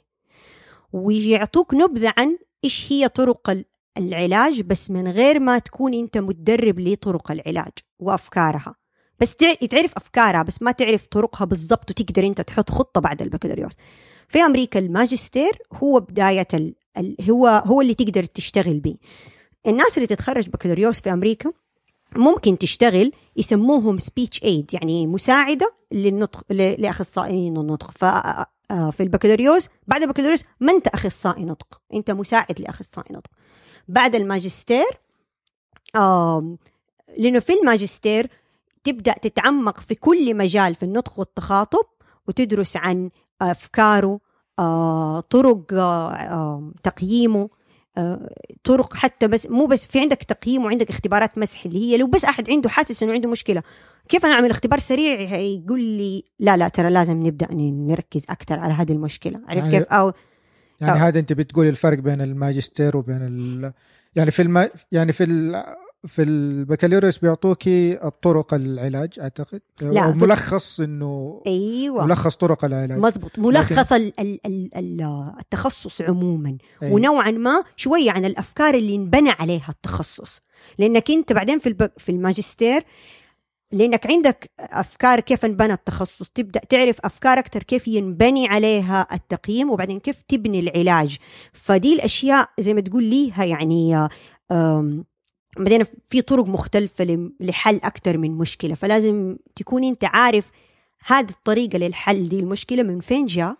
ويعطوك 0.93 1.75
نبذة 1.75 2.15
عن 2.17 2.39
إيش 2.65 2.93
هي 2.93 3.09
طرق 3.09 3.51
ال- 3.51 3.65
العلاج 3.99 4.61
بس 4.61 4.91
من 4.91 5.09
غير 5.09 5.41
ما 5.41 5.59
تكون 5.59 5.95
أنت 5.95 6.19
متدرب 6.19 6.81
لطرق 6.81 7.31
العلاج 7.31 7.73
وأفكارها. 7.99 8.75
بس 9.21 9.37
تع- 9.37 9.53
تعرف 9.71 9.93
أفكارها 9.97 10.43
بس 10.43 10.63
ما 10.63 10.73
تعرف 10.73 11.07
طرقها 11.07 11.45
بالضبط 11.45 11.91
وتقدر 11.91 12.27
أنت 12.27 12.41
تحط 12.41 12.71
خطة 12.71 13.01
بعد 13.01 13.23
البكالوريوس. 13.23 13.73
في 14.29 14.39
أمريكا 14.41 14.79
الماجستير 14.81 15.59
هو 15.73 16.01
بداية 16.01 16.47
ال... 16.55 16.75
ال... 16.99 17.17
هو 17.31 17.47
هو 17.47 17.81
اللي 17.81 17.95
تقدر 17.95 18.25
تشتغل 18.25 18.81
به 18.81 18.97
الناس 19.67 19.97
اللي 19.97 20.07
تتخرج 20.07 20.49
بكالوريوس 20.49 21.01
في 21.01 21.13
أمريكا 21.13 21.53
ممكن 22.17 22.59
تشتغل 22.59 23.13
يسموهم 23.37 23.99
speech 23.99 24.43
aid 24.43 24.75
يعني 24.75 25.07
مساعدة 25.07 25.75
للنطق 25.93 26.53
لأخصائيين 26.53 27.57
النطق. 27.57 27.91
ف 27.91 28.05
آه، 28.71 28.91
في 28.91 29.03
البكالوريوس 29.03 29.69
بعد 29.89 30.03
البكالوريوس 30.03 30.45
ما 30.61 30.73
أنت 30.73 30.87
أخصائي 30.89 31.45
نطق 31.45 31.81
أنت 31.95 32.11
مساعد 32.11 32.61
لأخصائي 32.61 33.15
نطق. 33.17 33.31
بعد 33.89 34.15
الماجستير 34.15 34.87
آم، 35.97 36.59
لأنه 37.19 37.41
في 37.41 37.53
الماجستير 37.53 38.27
تبدأ 38.85 39.13
تتعمق 39.13 39.81
في 39.81 39.95
كل 39.95 40.37
مجال 40.37 40.75
في 40.75 40.83
النطق 40.83 41.19
والتخاطب 41.19 41.87
وتدرس 42.29 42.77
عن 42.77 43.11
أفكاره 43.43 44.21
آه، 44.59 45.21
طرق 45.21 45.73
تقييمه 46.83 47.49
طرق 48.65 48.95
حتى 48.95 49.27
بس 49.29 49.47
مو 49.47 49.67
بس 49.67 49.87
في 49.87 50.01
عندك 50.01 50.23
تقييم 50.23 50.65
وعندك 50.65 50.91
اختبارات 50.91 51.39
مسح 51.39 51.65
اللي 51.65 51.79
هي 51.79 51.97
لو 51.97 52.07
بس 52.07 52.25
أحد 52.25 52.51
عنده 52.51 52.69
حاسس 52.69 53.03
إنه 53.03 53.13
عنده 53.13 53.29
مشكلة 53.29 53.63
كيف 54.09 54.27
أنا 54.27 54.35
أعمل 54.35 54.51
اختبار 54.51 54.79
سريع؟ 54.79 55.39
يقول 55.39 55.81
لي 55.81 56.25
لا 56.39 56.57
لا 56.57 56.69
ترى 56.69 56.91
لازم 56.91 57.27
نبدأ 57.27 57.49
نركز 57.55 58.25
أكثر 58.31 58.59
على 58.59 58.73
هذه 58.75 58.93
المشكلة 58.93 59.41
عرفت 59.49 59.71
كيف؟ 59.71 59.83
أو 59.93 60.13
يعني 60.81 61.01
آه. 61.01 61.09
هذا 61.09 61.19
انت 61.19 61.33
بتقول 61.33 61.67
الفرق 61.67 61.99
بين 61.99 62.21
الماجستير 62.21 62.97
وبين 62.97 63.23
ال... 63.23 63.73
يعني 64.17 64.31
في 64.31 64.43
الم... 64.43 64.69
يعني 64.93 65.13
في 65.13 65.25
ال... 65.25 65.65
في 66.07 66.23
البكالوريوس 66.23 67.19
بيعطوكي 67.19 68.05
الطرق 68.05 68.55
العلاج 68.55 69.21
أعتقد؟ 69.21 69.61
لا، 69.81 70.11
ملخص 70.11 70.81
إنه 70.81 71.43
أيوه. 71.47 72.07
ملخص 72.07 72.37
طرق 72.37 72.65
العلاج. 72.65 72.99
مزبوط 72.99 73.39
ملخص 73.39 73.93
ال 73.93 74.21
ال 74.21 74.47
ال 74.47 74.71
ال 74.77 75.31
التخصص 75.41 76.03
عموما. 76.03 76.57
أيوة. 76.83 76.95
ونوعا 76.95 77.31
ما 77.31 77.65
شوية 77.77 78.11
عن 78.11 78.25
الأفكار 78.25 78.75
اللي 78.75 78.97
انبنى 78.97 79.31
عليها 79.31 79.69
التخصص. 79.69 80.41
لأنك 80.79 81.11
انت 81.11 81.33
بعدين 81.33 81.59
في 81.59 81.69
الب... 81.69 81.91
في 81.97 82.13
الماجستير 82.13 82.85
لأنك 83.75 84.07
عندك 84.07 84.51
أفكار 84.61 85.21
كيف 85.21 85.45
انبنى 85.45 85.73
التخصص 85.73 86.29
تبدأ 86.35 86.61
تعرف 86.61 87.01
أفكار 87.01 87.39
أكثر 87.39 87.63
كيف 87.63 87.89
ينبني 87.89 88.49
عليها 88.49 89.07
التقييم 89.13 89.71
وبعدين 89.71 89.99
كيف 90.01 90.23
تبني 90.29 90.61
العلاج. 90.61 91.17
فدي 91.53 91.93
الأشياء 91.95 92.49
زي 92.61 92.75
ما 92.75 92.81
تقول 92.81 93.05
ليها 93.05 93.45
يعني 93.45 94.09
بعدين 95.59 95.85
في 96.09 96.23
طرق 96.23 96.47
مختلفة 96.47 97.05
لم- 97.05 97.33
لحل 97.41 97.77
أكثر 97.77 98.19
من 98.19 98.31
مشكلة. 98.31 98.75
فلازم 98.75 99.37
تكون 99.57 99.85
أنت 99.85 100.05
عارف 100.05 100.51
هذه 101.07 101.31
الطريقة 101.31 101.79
للحل 101.79 102.29
دي 102.29 102.41
المشكلة 102.41 102.83
من 102.83 103.01
فين 103.01 103.27
جاء 103.27 103.57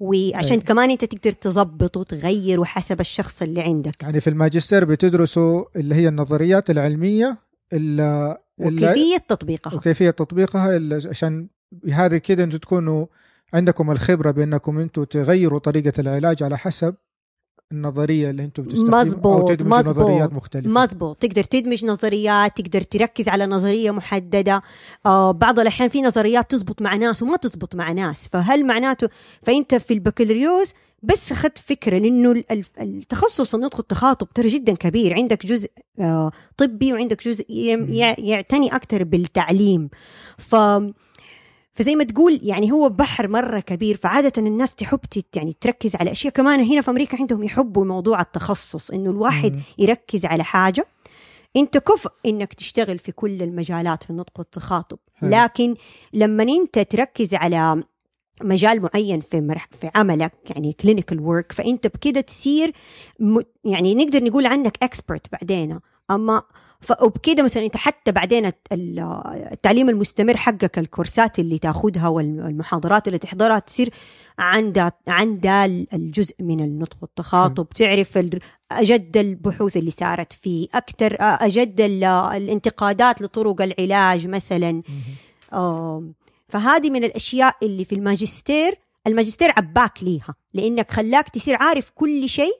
وعشان 0.00 0.58
أي. 0.58 0.60
كمان 0.60 0.90
أنت 0.90 1.04
تقدر 1.04 1.32
تظبط 1.32 1.96
وتغير 1.96 2.60
وحسب 2.60 3.00
الشخص 3.00 3.42
اللي 3.42 3.60
عندك. 3.60 4.02
يعني 4.02 4.20
في 4.20 4.30
الماجستير 4.30 4.84
بتدرسوا 4.84 5.64
اللي 5.76 5.94
هي 5.94 6.08
النظريات 6.08 6.70
العلمية 6.70 7.38
اللي 7.72 8.38
اللي 8.60 8.86
وكيفية 8.86 9.16
تطبيقها. 9.28 9.74
وكيفية 9.74 10.10
تطبيقها 10.10 10.80
عشان 11.08 11.48
هذا 11.92 12.18
كده 12.18 12.44
أنتوا 12.44 12.58
تكونوا 12.58 13.06
عندكم 13.54 13.90
الخبرة 13.90 14.30
بأنكم 14.30 14.78
أنتوا 14.78 15.04
تغيروا 15.04 15.58
طريقة 15.58 15.92
العلاج 16.00 16.42
على 16.42 16.58
حسب 16.58 16.94
النظرية 17.72 18.30
اللي 18.30 18.42
أنتوا 18.42 18.64
بتستخدموا 18.64 18.98
أو 18.98 19.04
مزبوط، 19.04 19.48
تدمجوا 19.48 19.78
مزبوط، 19.78 19.96
نظريات 19.96 20.32
مختلفة. 20.32 20.70
مزبوط 20.70 21.16
تقدر 21.16 21.44
تدمج 21.44 21.84
نظريات 21.84 22.60
تقدر 22.60 22.80
تركز 22.80 23.28
على 23.28 23.46
نظرية 23.46 23.90
محددة. 23.90 24.62
آه 25.06 25.30
بعض 25.30 25.60
الأحيان 25.60 25.88
في 25.88 26.02
نظريات 26.02 26.50
تزبط 26.50 26.82
مع 26.82 26.96
ناس 26.96 27.22
وما 27.22 27.36
تزبط 27.36 27.74
مع 27.74 27.92
ناس. 27.92 28.28
فهل 28.28 28.66
معناته 28.66 29.08
فأنت 29.42 29.74
في 29.74 29.94
البكالوريوس 29.94 30.74
بس 31.02 31.32
إنه 32.04 32.32
ال- 32.32 32.52
ال- 32.52 32.64
التخصص 32.80 33.54
النطق 33.54 33.76
والتخاطب 33.78 34.28
ترى 34.34 34.48
جدا 34.48 34.74
كبير. 34.74 35.14
عندك 35.14 35.46
جزء 35.46 35.70
آه 36.00 36.32
طبي 36.56 36.92
وعندك 36.92 37.24
جزء 37.28 37.44
يعتني 38.18 38.76
أكثر 38.76 39.04
بالتعليم. 39.04 39.88
ف 40.38 40.56
فزي 41.74 41.94
ما 41.96 42.04
تقول 42.04 42.40
يعني 42.42 42.72
هو 42.72 42.88
بحر 42.88 43.28
مرة 43.28 43.60
كبير. 43.60 43.96
فعادة 43.96 44.32
الناس 44.38 44.74
تحب 44.74 45.00
يعني 45.36 45.56
تركز 45.60 45.96
على 45.96 46.10
أشياء. 46.12 46.32
كمان 46.32 46.60
هنا 46.60 46.80
في 46.80 46.90
أمريكا 46.90 47.18
عندهم 47.20 47.42
يحبوا 47.42 47.84
موضوع 47.84 48.20
التخصص 48.20 48.90
إنه 48.90 49.10
الواحد 49.10 49.52
مم. 49.52 49.60
يركز 49.78 50.24
على 50.24 50.44
حاجة. 50.44 50.86
أنت 51.56 51.78
كفء 51.78 52.10
إنك 52.26 52.54
تشتغل 52.54 52.98
في 52.98 53.12
كل 53.12 53.42
المجالات 53.42 54.04
في 54.04 54.10
النطق 54.10 54.32
والتخاطب. 54.38 54.98
لكن 55.22 55.74
لما 56.12 56.42
أنت 56.42 56.78
تركز 56.78 57.34
على 57.34 57.82
مجال 58.42 58.82
معين 58.82 59.20
في 59.20 59.40
مرح 59.40 59.68
في 59.72 59.90
عملك 59.94 60.32
يعني 60.50 60.72
clinical 60.72 61.20
work 61.20 61.52
فأنت 61.52 61.86
بكده 61.86 62.20
تصير 62.20 62.72
م 63.20 63.40
يعني 63.64 63.94
نقدر 63.94 64.24
نقول 64.24 64.46
عنك 64.46 64.78
expert 64.82 65.26
بعدين. 65.32 65.78
أما 66.10 66.42
وبكده 67.02 67.42
مثلا 67.42 67.64
أنت 67.64 67.76
حتى 67.76 68.12
بعدين 68.12 68.46
الت- 68.46 68.72
ال- 68.72 69.00
التعليم 69.52 69.88
المستمر 69.88 70.36
حقك 70.36 70.78
الكورسات 70.78 71.38
اللي 71.38 71.58
تأخذها 71.58 72.08
والمحاضرات 72.08 73.06
اللي 73.08 73.18
تحضرها 73.18 73.58
تصير 73.58 73.90
عند 74.38 74.90
عند 75.08 75.46
الجزء 75.94 76.34
من 76.42 76.60
النطق 76.60 76.96
والتخاطب 77.02 77.68
تعرف 77.68 78.18
أجد 78.72 79.16
البحوث 79.16 79.76
اللي 79.76 79.90
صارت 79.90 80.32
فيه 80.32 80.68
أكثر 80.74 81.16
أجد 81.20 81.80
ال- 81.80 82.04
الانتقادات 82.04 83.22
لطرق 83.22 83.62
العلاج 83.62 84.26
مثلا. 84.28 84.82
فهذه 86.48 86.90
من 86.90 87.04
الأشياء 87.04 87.56
اللي 87.62 87.84
في 87.84 87.94
الماجستير 87.94 88.74
الماجستير 89.06 89.50
عباك 89.56 90.02
ليها 90.02 90.34
لأنك 90.54 90.90
خلاك 90.90 91.28
تصير 91.28 91.54
عارف 91.56 91.90
كل 91.94 92.28
شيء 92.28 92.54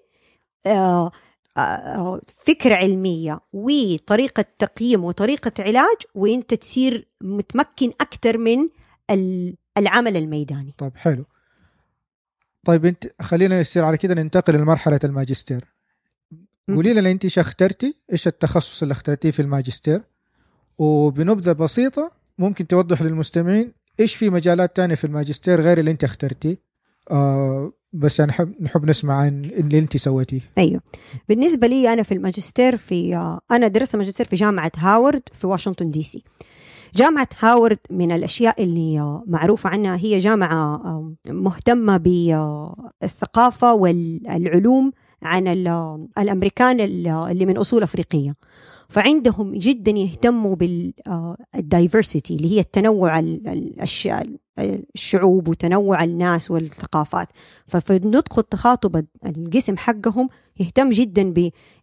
آه، 0.66 1.10
آه، 1.56 2.20
فكرة 2.46 2.74
علمية 2.74 3.40
وطريقة 3.52 4.44
تقييم 4.58 5.04
وطريقة 5.04 5.52
علاج 5.60 5.96
وأنت 6.14 6.54
تصير 6.54 7.08
متمكن 7.20 7.92
أكثر 8.00 8.38
من 8.38 8.68
ال- 9.10 9.56
العمل 9.78 10.16
الميداني. 10.16 10.74
طيب 10.78 10.96
حلو. 10.96 11.24
طيب 12.66 12.84
انت 12.86 13.06
خلينا 13.22 13.60
يصير 13.60 13.84
على 13.84 13.96
كده 13.96 14.14
ننتقل 14.14 14.54
لمرحلة 14.54 15.00
الماجستير. 15.04 15.64
قولي 16.68 16.92
لنا 16.94 17.10
انت 17.10 17.24
إيش 17.24 17.38
اخترتي؟ 17.38 17.94
إيش 18.12 18.26
التخصص 18.26 18.82
اللي 18.82 18.92
اخترتيه 18.92 19.30
في 19.30 19.42
الماجستير؟ 19.42 20.02
وبنبذة 20.78 21.52
بسيطة 21.52 22.10
ممكن 22.38 22.66
توضح 22.66 23.02
للمستمعين 23.02 23.72
إيش 24.00 24.14
في 24.16 24.30
مجالات 24.30 24.76
تانية 24.76 24.94
في 24.94 25.04
الماجستير 25.04 25.60
غير 25.60 25.78
اللي 25.78 25.90
أنت 25.90 26.04
اخترتيه؟ 26.04 26.56
آه 27.10 27.72
بس 27.92 28.20
نحب 28.20 28.54
نحب 28.60 28.84
نسمع 28.84 29.14
عن 29.14 29.44
اللي 29.44 29.78
أنت 29.78 29.96
سويتيه. 29.96 30.40
أيوه. 30.58 30.80
بالنسبة 31.28 31.66
لي 31.66 31.92
أنا 31.92 32.02
في 32.02 32.14
الماجستير 32.14 32.76
في 32.76 33.16
آه، 33.16 33.40
أنا 33.50 33.68
درست 33.68 33.96
ماجستير 33.96 34.26
في 34.26 34.36
جامعة 34.36 34.72
هاورد 34.76 35.22
في 35.32 35.46
واشنطن 35.46 35.90
دي 35.90 36.02
سي. 36.02 36.24
جامعة 36.94 37.28
هاورد 37.38 37.78
من 37.90 38.12
الأشياء 38.12 38.62
اللي 38.62 39.00
آه، 39.00 39.24
معروفة 39.26 39.70
عنها 39.70 39.96
هي 39.96 40.18
جامعة 40.18 40.74
آه، 40.74 41.14
مهتمة 41.28 41.96
بالثقافة 41.96 43.74
والعلوم 43.74 44.92
عن 45.22 45.48
ال- 45.48 46.08
الأمريكان 46.18 46.80
ال- 46.80 47.06
اللي 47.08 47.46
من 47.46 47.56
أصول 47.56 47.82
أفريقية. 47.82 48.34
فعندهم 48.88 49.54
جدا 49.54 49.90
يهتموا 49.90 50.56
بالدايفرسيتي 50.56 52.36
اللي 52.36 52.52
هي 52.56 52.60
التنوع 52.60 53.18
ال- 53.18 53.48
ال- 53.48 53.80
الش- 53.82 54.08
الشعوب 54.94 55.48
وتنوع 55.48 56.04
الناس 56.04 56.50
والثقافات. 56.50 57.28
ففي 57.66 57.96
النطق 57.96 58.36
والتخاطب 58.38 59.04
القسم 59.26 59.76
حقهم 59.76 60.28
يهتم 60.60 60.90
جدا 60.90 61.34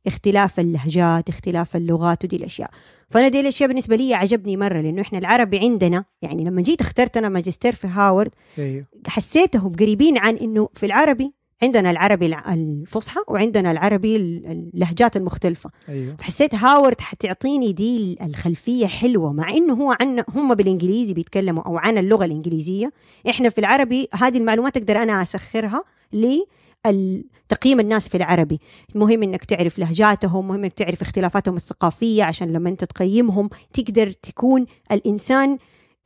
باختلاف 0.05 0.59
اللهجات 0.59 1.29
اختلاف 1.29 1.75
اللغات 1.75 2.23
ودي 2.25 2.35
الأشياء. 2.35 2.69
فأنا 3.09 3.27
دي 3.27 3.39
الأشياء 3.39 3.67
بالنسبة 3.69 3.95
لي 3.95 4.13
عجبني 4.13 4.57
مرة 4.57 4.81
لأنه 4.81 5.01
إحنا 5.01 5.19
العربي 5.19 5.59
عندنا 5.59 6.05
يعني 6.21 6.43
لما 6.43 6.61
جيت 6.61 6.81
اخترت 6.81 7.17
أنا 7.17 7.29
ماجستير 7.29 7.75
في 7.75 7.87
هاورد 7.87 8.31
أيوه 8.57 8.85
حسيتهم 9.07 9.73
قريبين 9.73 10.17
عن 10.17 10.35
إنه 10.35 10.69
في 10.73 10.85
العربي 10.85 11.33
عندنا 11.63 11.91
العربي 11.91 12.25
الع- 12.25 12.53
الفصحى 12.53 13.19
وعندنا 13.27 13.71
العربي 13.71 14.15
ال- 14.15 14.69
اللهجات 14.73 15.17
المختلفة. 15.17 15.69
أيوه. 15.89 16.17
حسيت 16.21 16.55
هاورد 16.55 17.01
حتعطيني 17.01 17.73
دي 17.73 17.97
ال- 17.97 18.21
الخلفية 18.21 18.87
حلوة 18.87 19.33
مع 19.33 19.49
إنه 19.49 19.73
هو 19.73 19.95
عن 20.01 20.23
هم 20.29 20.55
بالإنجليزي 20.55 21.13
بيتكلموا 21.13 21.63
أو 21.63 21.77
عن 21.77 21.97
اللغة 21.97 22.25
الإنجليزية. 22.25 22.91
إحنا 23.29 23.49
في 23.49 23.57
العربي 23.57 24.07
هذه 24.13 24.37
المعلومات 24.37 24.77
أقدر 24.77 24.97
أنا 25.03 25.21
أسخرها 25.21 25.83
لتقييم 26.13 27.79
الناس 27.79 28.07
في 28.09 28.17
العربي. 28.17 28.59
مهم 28.95 29.23
إنك 29.23 29.45
تعرف 29.45 29.79
لهجاتهم 29.79 30.47
مهم 30.47 30.63
إنك 30.63 30.73
تعرف 30.73 31.01
اختلافاتهم 31.01 31.55
الثقافية 31.55 32.23
عشان 32.23 32.53
لما 32.53 32.69
أنت 32.69 32.83
تقيمهم 32.83 33.49
تقدر 33.73 34.11
تكون 34.11 34.65
الإنسان 34.91 35.57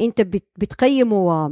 أنت 0.02 0.22
بت- 0.22 0.48
بتقيمه 0.58 1.50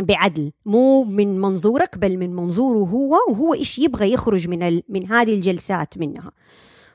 بعدل 0.00 0.52
مو 0.66 1.04
من 1.04 1.40
منظورك 1.40 1.98
بل 1.98 2.18
من 2.18 2.34
منظوره 2.36 2.88
هو 2.88 3.16
وهو 3.28 3.54
إيش 3.54 3.78
يبغى 3.78 4.12
يخرج 4.12 4.48
من 4.48 4.62
ال... 4.62 4.82
من 4.88 5.12
هذه 5.12 5.34
الجلسات 5.34 5.98
منها. 5.98 6.32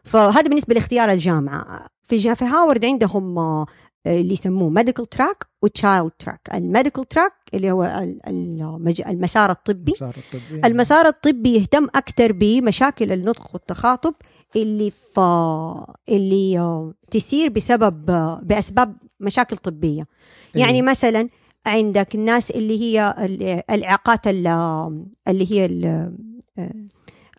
فهذا 0.04 0.42
بالنسبة 0.42 0.74
لاختيار 0.74 1.12
الجامعة. 1.12 1.88
في 2.04 2.36
في 2.36 2.46
هاورد 2.46 2.86
عندهم 2.86 3.40
آه، 3.40 3.66
اللي 4.08 4.34
يسموه 4.34 4.70
medical 4.70 5.06
track 5.06 5.46
و 5.62 5.70
child 5.70 6.12
track 6.20 6.40
ال 6.54 6.60
medical 6.61 7.08
track 7.08 7.34
اللي 7.54 7.72
هو 7.72 8.08
المسار 9.08 9.52
الطبي. 9.52 9.92
المسار 9.92 10.16
الطبي. 10.18 10.68
المسار 10.68 11.06
الطبي 11.08 11.56
يهتم 11.56 11.84
أكثر 11.96 12.32
بمشاكل 12.32 13.12
النطق 13.12 13.50
والتخاطب 13.54 14.14
اللي 14.56 14.92
ف... 14.92 15.20
اللي 16.10 16.60
آه، 16.60 16.94
تسير 17.12 17.50
بسبب 17.50 18.10
آه، 18.10 18.42
بأسباب 18.44 18.98
مشاكل 19.20 19.58
طبية. 19.58 20.08
يعني 20.56 20.76
أيوة. 20.76 20.90
مثلا 20.90 21.30
عندك 21.66 22.16
الناس 22.16 22.52
اللي 22.52 22.82
هي 22.82 23.16
ال- 23.20 23.64
الإعاقات 23.72 24.28
ال- 24.28 24.48
اللي 25.28 25.52
هي 25.52 25.66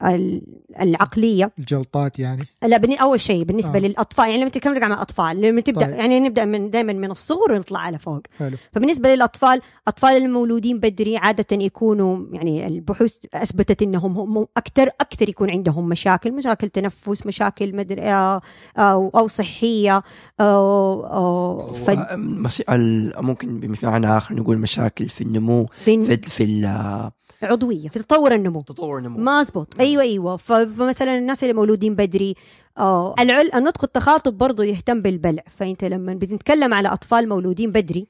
ال- 0.04 0.14
ال- 0.14 0.42
العقلية. 0.80 1.52
الجلطات 1.58 2.18
يعني. 2.18 2.46
لا 2.62 2.76
بن- 2.76 2.98
أول 2.98 3.20
شيء 3.20 3.44
بالنسبة 3.44 3.74
آه. 3.74 3.76
آه. 3.82 3.86
للأطفال 3.86 4.28
يعني 4.28 4.40
لما 4.40 4.50
تتكلم 4.50 4.84
عن 4.84 4.92
الأطفال 4.92 5.40
لما 5.40 5.60
تبدأ 5.60 5.86
طيب. 5.86 5.94
يعني 5.96 6.20
نبدأ 6.20 6.44
من 6.44 6.70
دائما 6.70 6.92
من 6.92 7.10
الصغر 7.10 7.52
ونطلع 7.52 7.78
على 7.80 7.98
فوق. 7.98 8.20
حلو. 8.38 8.56
فبالنسبة 8.72 9.14
للأطفال 9.14 9.60
أطفال 9.88 10.10
المولودين 10.16 10.78
بدري 10.80 11.16
عادة 11.16 11.46
يكونوا 11.64 12.26
يعني 12.32 12.66
البحوث 12.66 13.16
أثبتت 13.34 13.82
أنهم 13.82 14.18
هم 14.18 14.46
أكثر 14.56 14.88
أكثر 15.00 15.28
يكون 15.28 15.50
عندهم 15.50 15.88
مشاكل 15.88 16.32
مشاكل 16.32 16.68
تنفس 16.68 17.26
مشاكل 17.26 17.76
مدري 17.76 18.02
آه، 18.02 18.40
أو, 18.76 19.08
أو 19.08 19.26
صحية 19.26 20.02
أو, 20.40 21.06
أو 21.06 21.72
ف- 21.72 21.90
ممكن 23.18 23.60
بمعنى 23.60 24.16
آخر 24.16 24.34
نقول 24.34 24.58
مشاكل 24.58 25.08
في 25.08 25.20
النمو 25.20 25.66
في 25.66 26.04
في 26.04 26.16
في 26.16 26.44
ال- 26.44 27.10
عضوية 27.42 27.88
في 27.88 27.98
تطور 27.98 28.34
النمو. 28.34 28.60
تطور 28.62 28.98
النمو. 28.98 29.18
مظبوط 29.40 29.74
أيوه 29.90 30.02
أيوه. 30.02 30.36
فمثلا 30.36 31.18
الناس 31.18 31.42
اللي 31.44 31.54
مولودين 31.54 31.94
بدري 31.94 32.34
آه 32.78 33.14
العل... 33.18 33.50
النطق 33.54 33.84
التخاطب 33.84 34.38
برضه 34.38 34.64
يهتم 34.64 35.02
بالبلع. 35.02 35.42
فأنت 35.48 35.84
لما 35.84 36.14
بنتكلم 36.14 36.74
على 36.74 36.88
أطفال 36.88 37.28
مولودين 37.28 37.72
بدري 37.72 38.08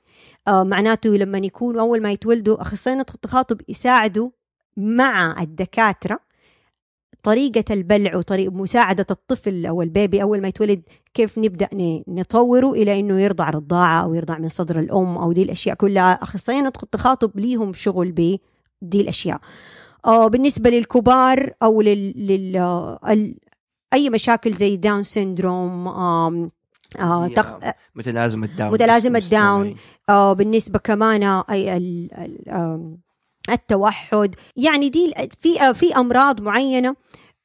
آه 0.48 0.62
معناته 0.62 1.10
لما 1.10 1.38
يكونوا 1.38 1.80
أول 1.80 2.02
ما 2.02 2.12
يتولدوا 2.12 2.62
اخصائي 2.62 2.96
نطق 2.96 3.12
التخاطب 3.14 3.60
يساعدوا 3.68 4.30
مع 4.76 5.42
الدكاترة 5.42 6.20
طريقة 7.22 7.64
البلع 7.70 8.16
وطريقة 8.16 8.54
مساعدة 8.54 9.06
الطفل 9.10 9.66
أو 9.66 9.82
ال 9.82 9.90
baby 9.90 10.22
أول 10.22 10.40
ما 10.40 10.48
يتولد 10.48 10.82
كيف 11.14 11.38
نبدأ 11.38 11.68
نطوره 12.08 12.72
إلى 12.72 13.00
إنه 13.00 13.20
يرضع 13.20 13.50
رضاعة 13.50 14.02
أو 14.02 14.14
يرضع 14.14 14.38
من 14.38 14.48
صدر 14.48 14.78
الأم 14.80 15.18
أو 15.18 15.32
دي 15.32 15.42
الأشياء 15.42 15.76
كلها. 15.76 16.12
أخصائيين 16.12 16.64
نطق 16.64 16.80
التخاطب 16.84 17.38
ليهم 17.38 17.72
شغل 17.72 18.12
بدي 18.12 19.00
الأشياء. 19.00 19.40
آه 20.06 20.26
بالنسبة 20.28 20.70
للكبار 20.70 21.52
أو 21.62 21.82
لل, 21.82 22.26
لل... 22.26 22.56
آه، 22.56 22.98
ال... 23.08 23.34
أي 23.92 24.10
مشاكل 24.10 24.54
زي 24.54 24.76
Down 24.76 25.02
syndrome 25.02 25.88
آم... 25.88 26.50
آه 26.98 27.28
تخ... 27.28 27.54
متلازمة 27.94 28.46
داون 28.46 28.72
متلازمة 28.72 29.22
داون. 29.30 29.76
آه 30.08 30.32
بالنسبة 30.32 30.78
كمان 30.78 31.22
أي 31.22 31.76
ال... 31.76 32.14
ال... 32.14 32.96
التوحد. 33.50 34.34
يعني 34.56 34.88
دي 34.88 35.14
في 35.38 35.60
آه، 35.60 35.72
في 35.72 35.96
أمراض 35.96 36.40
معينة 36.40 36.96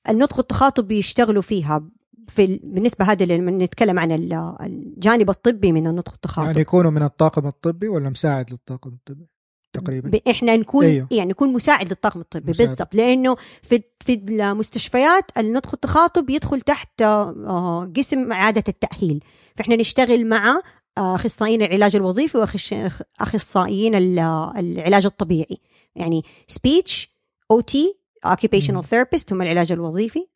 النطق 0.09 0.39
التخاطب 0.39 0.87
بيشتغلوا 0.87 1.41
فيها 1.41 1.83
في 2.27 2.45
ال... 2.45 2.59
بالنسبة 2.63 3.05
هذا 3.05 3.25
لما 3.25 3.51
نتكلم 3.51 3.99
عن 3.99 4.11
ال- 4.11 4.55
الجانب 4.61 5.29
الطبي 5.29 5.71
من 5.71 5.87
النطق 5.87 6.13
التخاطب. 6.13 6.47
يعني 6.47 6.61
يكونوا 6.61 6.91
من 6.91 7.03
الطاقم 7.03 7.47
الطبي 7.47 7.87
ولا 7.87 8.09
مساعد 8.09 8.51
للطاقم 8.51 8.89
الطبي؟ 8.89 9.27
تقريبا. 9.75 10.19
إحنا 10.31 10.57
نكون 10.57 10.85
أيوه. 10.85 11.07
يعني 11.11 11.29
نكون 11.29 11.53
مساعد 11.53 11.89
للطاقم 11.89 12.19
الطبي. 12.19 12.51
بالضبط. 12.51 12.95
لأنه 12.95 13.35
في 13.63 13.83
في 13.99 14.13
المستشفيات 14.29 15.31
النطق 15.37 15.69
التخاطب 15.73 16.29
يدخل 16.29 16.61
تحت 16.61 17.01
آه، 17.01 17.91
قسم 17.97 18.31
اعاده 18.31 18.63
التأهيل. 18.67 19.23
فإحنا 19.55 19.75
نشتغل 19.75 20.27
مع 20.27 20.61
آه، 20.97 21.15
أخصائيين 21.15 21.61
العلاج 21.61 21.95
الوظيفي 21.95 22.37
واخصائيين 22.37 23.95
ال- 23.95 24.19
العلاج 24.57 25.05
الطبيعي. 25.05 25.57
يعني 25.95 26.21
speech 26.47 27.09
OT 27.51 27.95
occupational 28.27 28.83
therapist 28.83 29.31
هم 29.31 29.41
العلاج 29.41 29.71
الوظيفي 29.71 30.27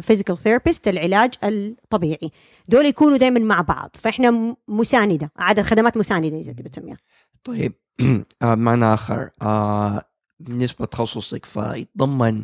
physical 0.00 0.38
therapist 0.38 0.88
العلاج 0.88 1.34
الطبيعي. 1.42 2.30
دول 2.68 2.86
يكونوا 2.86 3.16
دائما 3.16 3.40
مع 3.40 3.60
بعض. 3.60 3.90
فإحنا 3.94 4.56
مساندة 4.68 5.32
عدد 5.36 5.62
خدمات 5.62 5.96
مساندة 5.96 6.38
إذا 6.38 6.52
تبي 6.52 6.68
تسميها. 6.68 6.96
طيب 7.44 7.72
آه، 7.72 7.83
بمعنى 8.42 8.94
آخر 8.94 9.30
آه، 9.42 10.04
بالنسبة 10.40 10.84
لتخصصك 10.84 11.44
فيتضمن 11.44 12.42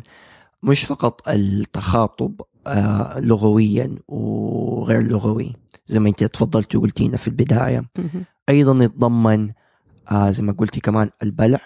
مش 0.63 0.83
فقط 0.85 1.29
التخاطب 1.29 2.41
آه، 2.67 3.19
لغويا 3.19 3.95
وغير 4.07 5.01
لغوي 5.01 5.53
زي 5.87 5.99
ما 5.99 6.09
انت 6.09 6.23
تفضلتي 6.23 6.77
وقلتينا 6.77 7.17
في 7.17 7.27
البداية 7.27 7.83
مهم. 7.97 8.25
أيضا 8.49 8.83
يتضمن 8.83 9.51
آه، 10.11 10.31
زي 10.31 10.43
ما 10.43 10.51
قلتي 10.51 10.79
كمان 10.79 11.09
البلع. 11.23 11.59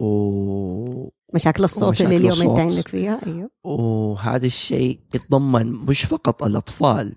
و... 0.00 1.08
مشاكل 1.34 1.64
الصوت 1.64 1.82
ومشاكل 1.82 2.12
اللي 2.12 2.28
اليوم 2.28 2.50
انت. 2.50 2.58
عندك 2.60 2.88
فيها 2.88 3.20
أيوه 3.26 3.50
وهذا 3.64 4.46
الشيء 4.46 5.00
يتضمن 5.14 5.72
مش 5.72 6.04
فقط 6.04 6.42
الأطفال 6.42 7.06
آه، 7.08 7.16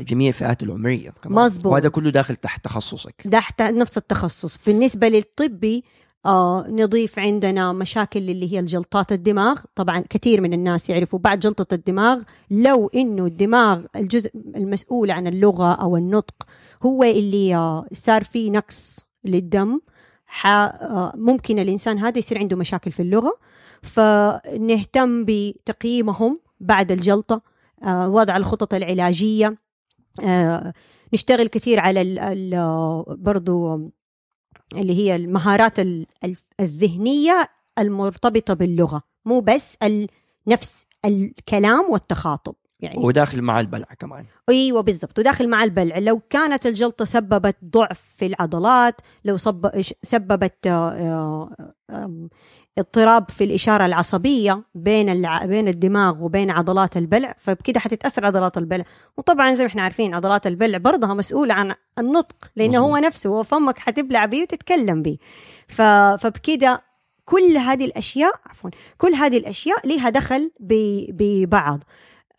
جميع 0.00 0.28
الفئات 0.28 0.62
العمرية 0.62 1.10
كمان. 1.22 1.44
مظبوط. 1.44 1.72
وهذا 1.72 1.88
كله 1.88 2.10
داخل 2.10 2.36
تحت 2.36 2.64
تخصصك. 2.64 3.14
تحت 3.30 3.62
نفس 3.62 3.98
التخصص. 3.98 4.58
بالنسبة 4.66 5.08
للطبي 5.08 5.84
آه 6.26 6.66
نضيف 6.68 7.18
عندنا 7.18 7.72
مشاكل 7.72 8.30
اللي 8.30 8.52
هي 8.52 8.60
الجلطات 8.60 9.12
الدماغ. 9.12 9.60
طبعا 9.74 10.04
كثير 10.10 10.40
من 10.40 10.52
الناس 10.52 10.90
يعرفوا 10.90 11.18
بعد 11.18 11.38
جلطة 11.38 11.74
الدماغ 11.74 12.22
لو 12.50 12.90
إنه 12.94 13.26
الدماغ 13.26 13.84
الجزء 13.96 14.30
المسؤول 14.56 15.10
عن 15.10 15.26
اللغة 15.26 15.72
أو 15.72 15.96
النطق 15.96 16.46
هو 16.82 17.02
اللي 17.02 17.54
آه 17.56 17.86
صار 17.92 18.24
فيه 18.24 18.50
نقص 18.50 19.06
للدم 19.24 19.80
آه 20.46 21.12
ممكن 21.16 21.58
الإنسان 21.58 21.98
هذا 21.98 22.18
يصير 22.18 22.38
عنده 22.38 22.56
مشاكل 22.56 22.92
في 22.92 23.02
اللغة. 23.02 23.38
فنهتم 23.82 25.24
بتقييمهم 25.24 26.40
بعد 26.60 26.92
الجلطة. 26.92 27.55
وضع 27.84 28.36
الخطط 28.36 28.74
العلاجية. 28.74 29.58
آه 30.22 30.72
نشتغل 31.14 31.46
كثير 31.48 31.80
على 31.80 32.02
ال 32.02 32.18
ال 32.18 33.04
برضو 33.08 33.76
اللي 34.74 34.94
هي 34.94 35.16
المهارات 35.16 35.78
ال- 35.80 36.06
ال- 36.24 36.36
الذهنية 36.60 37.48
المرتبطة 37.78 38.54
باللغة 38.54 39.02
مو 39.24 39.40
بس 39.40 39.78
نفس 40.46 40.86
الكلام 41.04 41.90
والتخاطب 41.90 42.54
يعني. 42.80 42.98
وداخل 42.98 43.42
مع 43.42 43.60
البلع 43.60 43.86
كمان. 43.98 44.26
أيوه 44.48 44.80
بالضبط 44.80 45.18
وداخل 45.18 45.48
مع 45.48 45.64
البلع. 45.64 45.98
لو 45.98 46.20
كانت 46.30 46.66
الجلطة 46.66 47.04
سببت 47.04 47.56
ضعف 47.64 48.00
في 48.16 48.26
العضلات 48.26 49.00
لو. 49.24 49.36
سببت 50.02 50.66
آه، 50.66 51.50
آه، 51.90 52.28
اضطراب 52.78 53.30
في 53.30 53.44
الإشارة 53.44 53.86
العصبية 53.86 54.62
بين 54.74 55.08
الع... 55.08 55.44
بين 55.44 55.68
الدماغ 55.68 56.24
وبين 56.24 56.50
عضلات 56.50 56.96
البلع 56.96 57.34
فبكده 57.38 57.80
حتتأثر 57.80 58.26
عضلات 58.26 58.58
البلع. 58.58 58.84
وطبعا 59.16 59.54
زي 59.54 59.62
ما 59.62 59.68
إحنا 59.68 59.82
عارفين 59.82 60.14
عضلات 60.14 60.46
البلع 60.46 60.78
برضها 60.78 61.14
مسؤولة 61.14 61.54
عن 61.54 61.74
النطق 61.98 62.36
لأنه 62.56 62.70
مظبوط. 62.72 62.88
هو 62.90 62.96
نفسه 62.96 63.30
هو 63.30 63.42
فمك 63.42 63.78
حتبلع 63.78 64.24
بيه 64.26 64.42
وتتكلم 64.42 65.02
بيه. 65.02 65.16
ف... 65.68 65.82
فبكده 66.22 66.82
كل 67.24 67.56
هذه 67.56 67.84
الأشياء 67.84 68.34
عفوا 68.46 68.70
كل 68.98 69.14
هذه 69.14 69.38
الأشياء 69.38 69.86
لها 69.86 70.10
دخل 70.10 70.52
ب... 70.60 70.74
ببعض. 71.10 71.80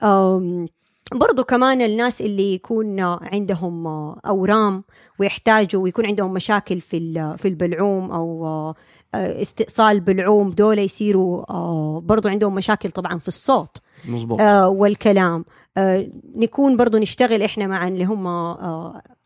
أم، 0.04 0.65
برضو 1.13 1.43
كمان 1.43 1.82
الناس 1.82 2.21
اللي 2.21 2.54
يكون 2.54 3.00
عندهم 3.00 3.88
أورام 4.26 4.84
ويحتاجوا 5.19 5.84
ويكون 5.84 6.06
عندهم 6.06 6.34
مشاكل 6.34 6.82
في 6.82 6.97
ال- 6.97 7.38
في 7.38 7.47
البلعوم 7.47 8.12
أو 8.12 8.73
استئصال 9.17 9.99
بلعوم 9.99 10.49
دول 10.49 10.80
يصيروا 10.80 11.51
آه، 11.51 12.01
برضو 12.06 12.30
عندهم 12.30 12.56
مشاكل 12.56 12.91
طبعا 12.91 13.19
في 13.19 13.27
الصوت. 13.27 13.77
مظبوط. 14.06 14.41
آه، 14.41 14.69
والكلام. 14.69 15.45
آه، 15.77 16.08
نكون 16.36 16.77
برضو 16.77 16.97
نشتغل 16.97 17.43
إحنا 17.43 17.67
مع 17.67 17.88
اللي 17.88 18.06
هم 18.06 18.27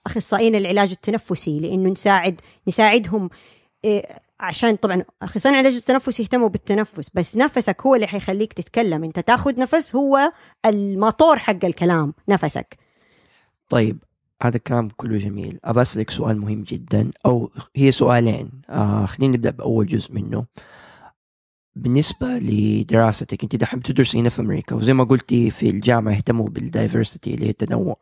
أخصائيين 0.06 0.56
العلاج 0.56 0.91
التنفسي 0.91 1.60
لأنه 1.60 1.89
نساعد 1.89 2.41
نساعدهم 2.67 3.30
عشان 4.39 4.75
طبعا 4.75 5.04
أخصائيين 5.21 5.60
العلاج 5.60 5.75
التنفسي 5.75 6.23
يهتموا 6.23 6.49
بالتنفس 6.49 7.10
بس 7.13 7.38
نفسك 7.38 7.82
هو 7.82 7.95
اللي 7.95 8.08
حيخليك 8.08 8.54
تتكلم. 8.54 9.04
أنت 9.04 9.19
تاخذ 9.19 9.60
نفس 9.60 9.95
هو 9.95 10.32
الموتور 10.65 11.38
حق 11.38 11.65
الكلام 11.65 12.13
نفسك. 12.30 12.77
طيب 13.69 14.04
هذا 14.41 14.58
الكلام 14.58 14.89
كله 14.89 15.17
جميل. 15.17 15.60
أبى 15.63 15.82
أسألك 15.82 16.10
سؤال 16.10 16.39
مهم 16.39 16.63
جدا 16.63 17.12
أو 17.25 17.51
هي 17.75 17.91
سؤالين. 17.91 18.49
آه 18.69 19.06
خلينا 19.06 19.38
نبدأ 19.38 19.49
بأول 19.49 19.86
جزء 19.86 20.13
منه. 20.13 20.45
بالنسبة 21.75 22.27
لدراستك 22.27 23.43
أنت 23.43 23.56
دحين 23.56 23.80
بتدرسي 23.80 24.19
هنا 24.19 24.30
في 24.30 24.41
أمريكا 24.41 24.75
وزي 24.75 24.93
ما 24.93 25.04
قلتي 25.04 25.49
في 25.49 25.69
الجامعة 25.69 26.13
يهتموا 26.13 26.47
بالدايفرسيتي 26.49 27.34
اللي 27.34 27.45
هي 27.45 27.49
التنوع. 27.49 27.97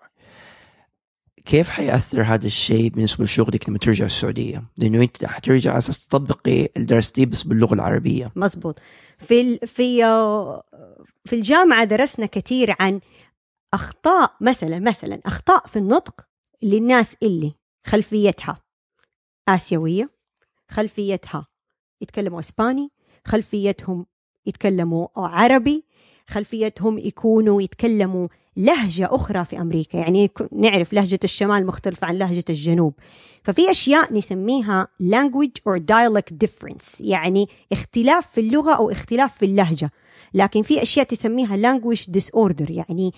كيف 1.45 1.69
حيأثر 1.69 2.23
هذا 2.23 2.45
الشيء 2.45 2.89
بالنسبة 2.89 3.23
لشغلك 3.25 3.69
لما 3.69 3.77
ترجع 3.77 4.05
السعودية؟ 4.05 4.63
لأنه 4.77 5.01
أنت 5.01 5.25
حترجع 5.25 5.71
على 5.71 5.77
أساس 5.77 6.07
تطبقي 6.07 6.69
الدرستي 6.77 7.25
بس 7.25 7.43
باللغة 7.43 7.73
العربية. 7.73 8.31
مزبوط 8.35 8.79
في 9.17 9.57
في 9.57 10.05
آه، 10.05 10.63
في 11.25 11.35
الجامعة 11.35 11.83
درسنا 11.83 12.25
كثير 12.25 12.75
عن 12.79 12.99
أخطاء 13.73 14.33
مثلا 14.41 14.79
مثلا 14.79 15.19
أخطاء 15.25 15.67
في 15.67 15.79
النطق 15.79 16.28
للناس 16.63 17.15
اللي 17.23 17.53
خلفيتها 17.85 18.57
آسيوية 19.47 20.09
خلفيتها 20.69 21.47
يتكلموا 22.01 22.39
إسباني 22.39 22.91
خلفيتهم 23.25 24.05
يتكلموا 24.45 25.07
عربي 25.15 25.85
خلفيتهم 26.27 26.97
يكونوا 26.97 27.61
يتكلموا 27.61 28.27
لهجة 28.57 29.09
أخرى 29.11 29.45
في 29.45 29.61
أمريكا. 29.61 29.97
يعني 29.97 30.31
نعرف 30.51 30.93
لهجة 30.93 31.19
الشمال 31.23 31.65
مختلفة 31.65 32.07
عن 32.07 32.17
لهجة 32.17 32.43
الجنوب. 32.49 32.93
ففي 33.43 33.71
أشياء 33.71 34.13
نسميها 34.13 34.87
language 35.03 35.61
or 35.69 35.79
dialect 35.79 36.33
difference 36.45 37.01
يعني 37.01 37.47
اختلاف 37.71 38.31
في 38.31 38.41
اللغة 38.41 38.73
أو 38.73 38.91
اختلاف 38.91 39.37
في 39.37 39.45
اللهجة. 39.45 39.91
لكن 40.33 40.61
في 40.61 40.81
أشياء 40.81 41.05
تسميها 41.05 41.57
language 41.57 42.03
disorder 42.17 42.71
يعني 42.71 43.13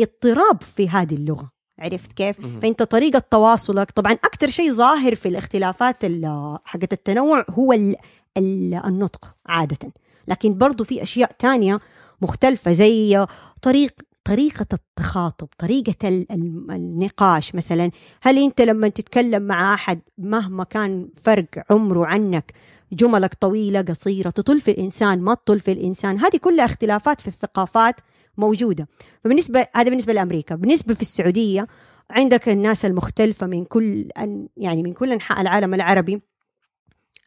اضطراب 0.00 0.62
في 0.62 0.88
هذه 0.88 1.14
اللغة. 1.14 1.55
عرفت 1.78 2.12
كيف؟ 2.12 2.36
فأنت 2.62 2.82
طريقة 2.82 3.22
تواصلك 3.30 3.90
طبعا 3.90 4.12
أكثر 4.12 4.48
شيء 4.48 4.70
ظاهر 4.72 5.14
في 5.14 5.28
الاختلافات 5.28 6.04
ال- 6.04 6.58
حقت 6.64 6.92
التنوع 6.92 7.44
هو 7.50 7.72
ال- 7.72 7.96
ال- 8.36 8.74
النطق 8.84 9.34
عادة. 9.46 9.92
لكن 10.28 10.58
برضو 10.58 10.84
في 10.84 11.02
أشياء 11.02 11.32
تانية 11.38 11.80
مختلفة 12.22 12.72
زي 12.72 13.26
طريق 13.62 13.92
طريقة 14.24 14.66
التخاطب 14.72 15.48
طريقة 15.58 16.08
ال- 16.08 16.32
ال- 16.32 16.70
النقاش 16.70 17.54
مثلا. 17.54 17.90
هل 18.22 18.38
أنت 18.38 18.60
لما 18.60 18.88
تتكلم 18.88 19.42
مع 19.42 19.74
أحد 19.74 20.00
مهما 20.18 20.64
كان 20.64 21.08
فرق 21.22 21.46
عمره 21.70 22.06
عنك 22.06 22.52
جملك 22.92 23.34
طويلة 23.34 23.82
قصيرة 23.82 24.30
تطل 24.30 24.60
في 24.60 24.70
الإنسان 24.70 25.20
ما 25.20 25.34
تطل 25.34 25.60
في 25.60 25.72
الإنسان 25.72 26.18
هذه 26.18 26.36
كلها 26.36 26.64
اختلافات 26.64 27.20
في 27.20 27.26
الثقافات 27.28 28.00
موجودة. 28.38 28.88
فبالنسبة 29.24 29.66
هذا 29.74 29.88
بالنسبة 29.90 30.12
لأمريكا. 30.12 30.54
بالنسبة 30.54 30.94
في 30.94 31.00
السعودية 31.02 31.66
عندك 32.10 32.48
الناس 32.48 32.84
المختلفة 32.84 33.46
من 33.46 33.64
كل 33.64 34.08
أن 34.18 34.48
يعني 34.56 34.82
من 34.82 34.92
كل 34.92 35.12
أنحاء 35.12 35.40
العالم 35.40 35.74
العربي. 35.74 36.20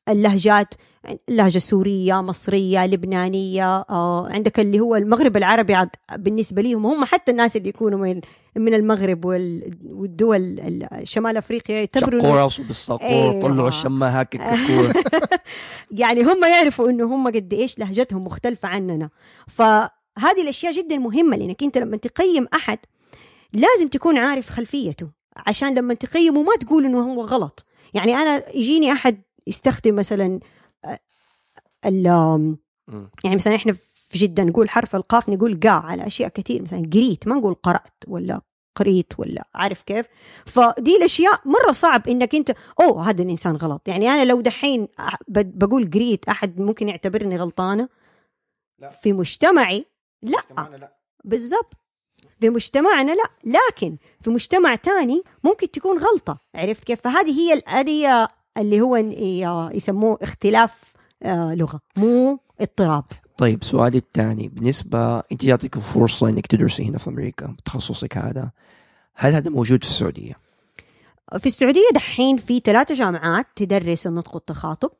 اللهجات 0.10 0.74
اللهجة 1.30 1.58
السورية 1.58 2.22
مصرية 2.22 2.86
لبنانية 2.86 3.78
آه، 3.90 4.30
عندك 4.32 4.60
اللي 4.60 4.80
هو 4.80 4.96
المغرب 4.96 5.38
العربي 5.38 5.74
عاد 5.76 5.90
بالنسبة 6.18 6.62
لهم 6.62 6.86
هم 6.86 7.06
حتى 7.06 7.32
الناس 7.32 7.56
اللي 7.56 7.70
يكونوا 7.70 8.00
من 8.00 8.22
من 8.56 8.74
المغرب 8.74 9.26
وال- 9.26 9.72
والدول 9.86 10.42
ال- 10.60 10.88
شمال 11.08 11.38
أفريقيا 11.38 11.76
يعتبروا 11.76 12.22
شقوا 12.22 12.36
راسه 12.36 12.64
بالصقور 12.64 13.02
أيوة. 13.32 13.42
طلعوا 13.42 13.68
الشمة 13.68 14.20
هاك 14.20 14.36
الكاكور 14.36 14.94
يعني 15.92 16.24
هم 16.24 16.44
يعرفوا 16.44 16.90
إنه 16.90 17.16
هم 17.16 17.28
قد 17.28 17.54
إيش 17.54 17.80
لهجتهم 17.80 18.24
مختلفة 18.24 18.68
عننا. 18.68 19.10
فهذه 20.20 20.42
الأشياء 20.42 20.74
جدا 20.74 20.98
مهمة 20.98 21.38
لأنك 21.38 21.64
أنت 21.64 21.78
لما 21.78 21.98
تقيم 21.98 22.48
أحد 22.54 22.80
لازم 23.54 23.88
تكون 23.88 24.18
عارف 24.18 24.50
خلفيته 24.50 25.10
عشان 25.36 25.76
لما 25.76 25.94
تقيمه 25.94 26.44
ما 26.44 26.56
تقول 26.60 26.86
إنه 26.86 27.14
هو 27.14 27.22
غلط 27.22 27.66
يعني 27.94 28.16
أنا 28.16 28.50
يجيني 28.56 28.92
أحد 28.92 29.22
يستخدم 29.48 29.96
مثلا 29.96 30.40
آه، 30.86 31.00
ال. 31.86 32.06
يعني 33.24 33.36
مثلا 33.36 33.56
إحنا 33.56 33.74
في 34.10 34.18
جدة 34.18 34.44
نقول 34.44 34.70
حرف 34.70 34.96
القاف 34.96 35.30
نقول 35.30 35.60
قا 35.64 35.70
على 35.70 36.08
أشياء 36.08 36.30
كثير 36.30 36.62
مثلا 36.62 36.90
قريت 36.94 37.28
ما 37.28 37.36
نقول 37.36 37.54
قرأت 37.54 37.94
ولا 38.08 38.42
قريت 38.76 39.14
ولا 39.18 39.48
عارف 39.56 39.82
كيف 39.82 40.06
فدي 40.46 40.98
الأشياء 40.98 41.42
مرة 41.46 41.72
صعب 41.72 42.08
إنك 42.08 42.36
أنت 42.36 42.56
أوه 42.80 43.10
هذا 43.10 43.24
الإنسان 43.24 43.56
غلط 43.56 43.88
يعني 43.88 44.10
أنا 44.10 44.26
لو 44.26 44.42
دحين 44.42 44.88
بقول 45.28 45.90
قريت 45.90 46.30
أحد 46.30 46.60
ممكن 46.60 46.90
يعتبرني 46.90 47.38
غلطانة 47.38 47.90
لا. 48.80 48.90
في 48.90 49.14
مجتمعي 49.14 49.86
لا. 50.22 50.42
بالضبط. 51.24 51.74
في 52.40 52.50
مجتمعنا 52.50 53.12
لا. 53.12 53.56
لكن 53.70 53.98
في 54.22 54.30
مجتمع 54.30 54.76
تاني 54.76 55.24
ممكن 55.44 55.72
تكون 55.72 55.98
غلطة. 55.98 56.40
عرفت 56.56 56.84
كيف؟ 56.84 57.02
فهذه 57.02 57.40
هي 57.40 57.62
هذه 57.68 58.28
اللي 58.58 58.82
هو 58.82 58.98
يسموه 59.74 60.18
اختلاف 60.22 60.94
آه، 61.24 61.56
لغة 61.56 61.80
مو 61.98 62.40
اضطراب. 62.60 63.04
طيب 63.38 63.64
سؤالي 63.64 63.98
الثاني. 63.98 64.48
بالنسبة 64.48 65.20
أنت 65.20 65.46
جاتك 65.46 65.78
الفرصة 65.78 66.30
إنك 66.30 66.48
تدرسي 66.48 66.86
هنا 66.86 66.98
في 66.98 67.10
أمريكا 67.10 67.48
بتخصصك 67.48 68.18
هذا. 68.18 68.52
هل 69.16 69.34
هذا 69.34 69.50
موجود 69.50 69.84
في 69.84 69.90
السعودية؟ 69.90 70.34
في 71.38 71.46
السعودية 71.46 71.90
دحين 71.94 72.38
في 72.38 72.60
ثلاثة 72.60 72.96
جامعات 72.96 73.46
تدرس 73.56 74.08
النطق 74.08 74.36
والتخاطب. 74.36 74.92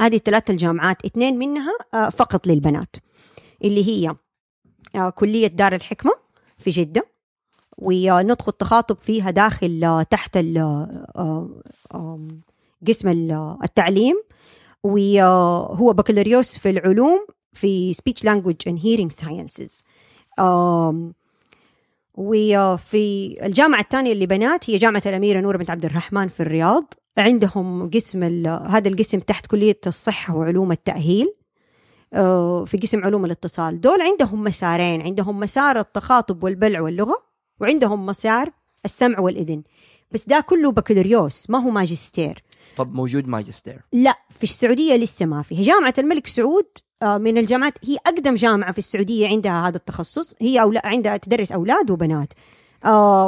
هذه 0.00 0.16
الثلاثة 0.16 0.52
الجامعات 0.52 1.04
اثنين 1.04 1.38
منها 1.38 1.72
آه، 1.94 2.08
فقط 2.08 2.46
للبنات. 2.46 2.96
اللي 3.64 3.86
هي 3.86 4.14
آه، 4.94 5.10
كلية 5.10 5.46
دار 5.46 5.74
الحكمة 5.74 6.12
في 6.58 6.70
جدة 6.70 7.06
ونطق 7.78 8.48
التخاطب 8.48 8.96
فيها 8.98 9.30
داخل 9.30 9.84
آه، 9.84 10.02
تحت 10.02 10.36
آه، 10.36 11.48
قسم 12.88 13.08
ال- 13.08 13.56
التعليم. 13.64 14.16
وهو 14.84 15.92
بكالوريوس 15.92 16.58
في 16.58 16.70
العلوم 16.70 17.26
في 17.52 17.94
speech 17.94 18.26
language 18.28 18.72
and 18.72 18.78
hearing 18.82 19.24
sciences. 19.24 19.82
وفي 22.14 23.36
الجامعة 23.46 23.80
الثانية 23.80 24.12
اللي 24.12 24.26
بنات 24.26 24.70
هي 24.70 24.76
جامعة 24.78 25.02
الأميرة 25.06 25.40
نور 25.40 25.56
بنت 25.56 25.70
عبد 25.70 25.84
الرحمن 25.84 26.28
في 26.28 26.40
الرياض. 26.40 26.94
عندهم 27.18 27.90
قسم 27.90 28.46
هذا 28.46 28.88
القسم 28.88 29.18
تحت 29.18 29.46
كلية 29.46 29.80
الصحة 29.86 30.36
وعلوم 30.36 30.72
التأهيل. 30.72 31.26
آه، 31.26 31.41
في 32.64 32.78
قسم 32.82 33.04
علوم 33.04 33.24
الاتصال. 33.24 33.80
دول 33.80 34.02
عندهم 34.02 34.44
مسارين. 34.44 35.02
عندهم 35.02 35.40
مسار 35.40 35.80
التخاطب 35.80 36.44
والبلع 36.44 36.80
واللغة 36.80 37.22
وعندهم 37.60 38.06
مسار 38.06 38.50
السمع 38.84 39.20
والإذن. 39.20 39.62
بس 40.10 40.28
ده 40.28 40.40
كله 40.40 40.72
بكالوريوس 40.72 41.50
ما 41.50 41.58
هو 41.58 41.70
ماجستير. 41.70 42.42
طب 42.76 42.94
موجود 42.94 43.28
ماجستير؟ 43.28 43.80
لا 43.92 44.14
في 44.30 44.44
السعودية 44.44 44.96
لسه 44.96 45.26
ما 45.26 45.42
في. 45.42 45.62
جامعة 45.62 45.94
الملك 45.98 46.26
سعود 46.26 46.66
آه، 47.02 47.18
من 47.18 47.38
الجامعات 47.38 47.74
هي 47.82 47.96
أقدم 48.06 48.34
جامعة 48.34 48.72
في 48.72 48.78
السعودية 48.78 49.28
عندها 49.28 49.68
هذا 49.68 49.76
التخصص. 49.76 50.34
هي 50.40 50.62
أولا 50.62 50.82
عندها 50.84 51.16
تدرس 51.16 51.52
أولاد 51.52 51.90
وبنات. 51.90 52.32
آه، 52.32 52.36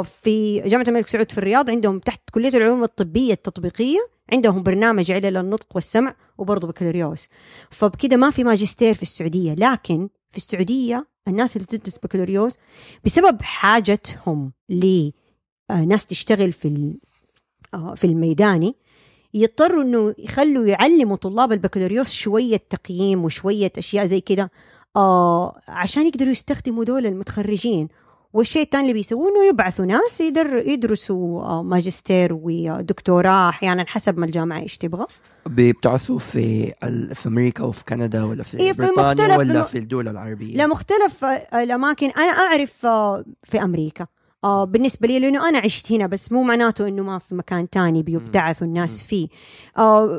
في 0.03 0.61
جامعة 0.65 0.85
الملك 0.87 1.07
سعود 1.07 1.31
في 1.31 1.37
الرياض 1.37 1.69
عندهم 1.69 1.99
تحت 1.99 2.21
كلية 2.31 2.49
العلوم 2.49 2.83
الطبية 2.83 3.33
التطبيقية 3.33 3.99
عندهم 4.33 4.63
برنامج 4.63 5.11
علل 5.11 5.37
النطق 5.37 5.67
والسمع 5.75 6.15
وبرضه 6.37 6.67
بكالوريوس. 6.67 7.29
فبكده 7.69 8.17
ما 8.17 8.29
في 8.29 8.43
ماجستير 8.43 8.93
في 8.93 9.01
السعودية 9.01 9.53
لكن 9.53 10.09
في 10.31 10.37
السعودية 10.37 11.07
الناس 11.27 11.55
اللي 11.55 11.67
تدرس 11.67 11.97
بكالوريوس 12.03 12.53
بسبب 13.05 13.41
حاجتهم 13.41 14.53
لناس 14.69 16.05
تشتغل 16.07 16.51
في 16.51 16.93
آه، 17.73 17.95
في 17.95 18.07
الميداني 18.07 18.75
يضطروا 19.33 19.83
إنه 19.83 20.15
يخلوا 20.17 20.65
يعلموا 20.65 21.15
طلاب 21.15 21.51
البكالوريوس 21.51 22.11
شوية 22.11 22.57
تقييم 22.69 23.23
وشوية 23.25 23.71
أشياء 23.77 24.05
زي 24.05 24.21
كده 24.21 24.51
آه 24.95 25.59
عشان 25.67 26.07
يقدروا 26.07 26.31
يستخدموا 26.31 26.83
دول 26.83 27.05
المتخرجين. 27.05 27.87
والشيء 28.35 28.61
الثاني 28.61 28.81
اللي 28.83 28.93
بيسووه 28.93 29.29
انه 29.29 29.45
يبعثوا 29.45 29.85
ناس 29.85 30.21
يدر 30.21 30.55
يدرسوا 30.55 31.43
آه 31.43 31.63
ماجستير 31.63 32.29
ودكتوراه 32.33 33.49
أحيانا 33.49 33.85
حسب 33.87 34.17
ما 34.17 34.25
الجامعة 34.25 34.59
إيش 34.59 34.77
تبغى. 34.77 35.05
بتعرفوا 35.45 36.19
في 36.19 36.73
في 37.13 37.27
أمريكا 37.27 37.63
وفي 37.63 37.83
كندا 37.83 38.23
ولا 38.23 38.43
في 38.43 38.59
إيه، 38.59 38.71
في 38.71 38.77
بريطانيا 38.77 39.13
مختلف 39.13 39.37
ولا 39.37 39.61
في 39.61 39.77
الدول 39.77 40.07
العربية؟ 40.07 40.57
لا 40.57 40.67
مختلف 40.67 41.25
آه، 41.25 41.63
الأماكن. 41.63 42.09
أنا 42.09 42.31
أعرف 42.31 42.85
آه، 42.85 43.25
في 43.43 43.63
أمريكا. 43.63 44.07
بالنسبة 44.43 45.07
لي 45.07 45.19
لأنه 45.19 45.49
أنا 45.49 45.57
عشت 45.57 45.91
هنا 45.91 46.07
بس 46.07 46.31
مو 46.31 46.43
معناته 46.43 46.87
إنه 46.87 47.03
ما 47.03 47.19
في 47.19 47.35
مكان 47.35 47.69
تاني 47.69 48.03
بيبتعثوا 48.03 48.67
الناس 48.67 49.03
فيه. 49.03 49.27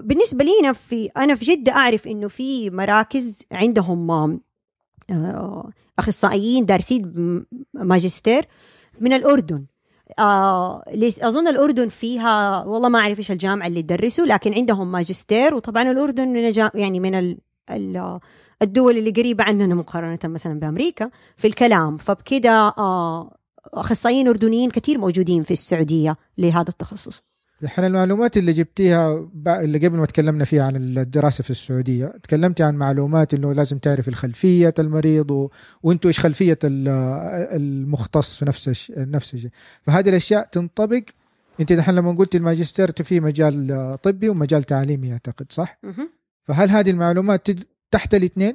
بالنسبة 0.01 0.45
لينا 0.45 0.73
في 0.73 1.09
أنا 1.17 1.35
في 1.35 1.45
جدة 1.45 1.73
أعرف 1.73 2.07
إنه 2.07 2.29
في 2.29 2.71
مراكز 2.71 3.43
عندهم 3.53 4.41
أخصائيين 5.99 6.67
دارسين 6.67 7.13
ماجستير 7.75 8.47
من 9.01 9.13
الأردن. 9.13 9.65
آه 10.19 10.83
أظن 11.23 11.49
الأردن 11.49 11.89
فيها 11.89 12.65
والله 12.65 12.89
ما 12.89 12.99
أعرف 12.99 13.19
إيش 13.19 13.31
الجامعة 13.31 13.67
اللي 13.67 13.83
تدرسوا 13.83 14.27
لكن 14.27 14.55
عندهم 14.55 14.93
ماجستير 14.93 15.55
وطبعا 15.55 15.91
الأردن 15.91 16.29
من 16.29 16.53
يعني 16.75 17.01
من 17.01 17.15
ال 17.15 17.39
ال 17.71 18.21
الدول 18.63 18.99
اللي 18.99 19.11
قريبة 19.11 19.45
عننا 19.45 19.75
مقارنة 19.75 20.19
مثلا 20.25 20.61
بأمريكا 20.61 21.11
في 21.37 21.47
الكلام. 21.47 21.97
فبكده 21.97 22.51
آه 22.79 23.37
أخصائيين 23.75 24.29
أردنيين 24.29 24.71
كثير 24.71 24.99
موجودين 24.99 25.43
في 25.43 25.51
السعودية 25.51 26.17
لهذا 26.39 26.69
التخصص. 26.69 27.23
الحين 27.63 27.85
المعلومات 27.85 28.37
اللي 28.37 28.53
جبتيها 28.53 29.29
اللي 29.47 29.79
قبل 29.79 29.97
ما 29.97 30.07
تكلمنا 30.07 30.45
فيها 30.45 30.65
عن 30.65 30.77
الدراسة 30.77 31.43
في 31.45 31.51
السعودية 31.51 32.07
تكلمتي 32.07 32.63
عن 32.63 32.75
معلومات 32.75 33.35
إنه 33.35 33.53
لازم 33.53 33.79
تعرف 33.79 34.09
الخلفية 34.09 34.75
المريض 34.79 35.31
و... 35.31 35.51
وأنتم 35.83 36.09
إيش 36.09 36.21
خلفية 36.21 36.59
ال- 36.65 36.89
المختص 37.57 38.39
في 38.39 38.45
نفس 38.45 38.69
الش... 38.69 38.93
نفس 38.97 39.35
الشيء 39.35 39.51
فهذه 39.83 40.09
الأشياء 40.09 40.47
تنطبق 40.53 41.03
أنت 41.61 41.73
الحين 41.73 41.95
لما 41.95 42.13
قلت 42.13 42.35
الماجستير 42.35 42.93
في 42.93 43.21
مجال 43.21 43.99
طبي 44.03 44.29
ومجال 44.29 44.63
تعليمي 44.65 45.13
أعتقد 45.13 45.47
صح. 45.53 45.79
فهل 46.45 46.71
هذه 46.71 46.91
المعلومات. 46.91 47.49
تحت 47.91 48.15
الإثنين 48.15 48.55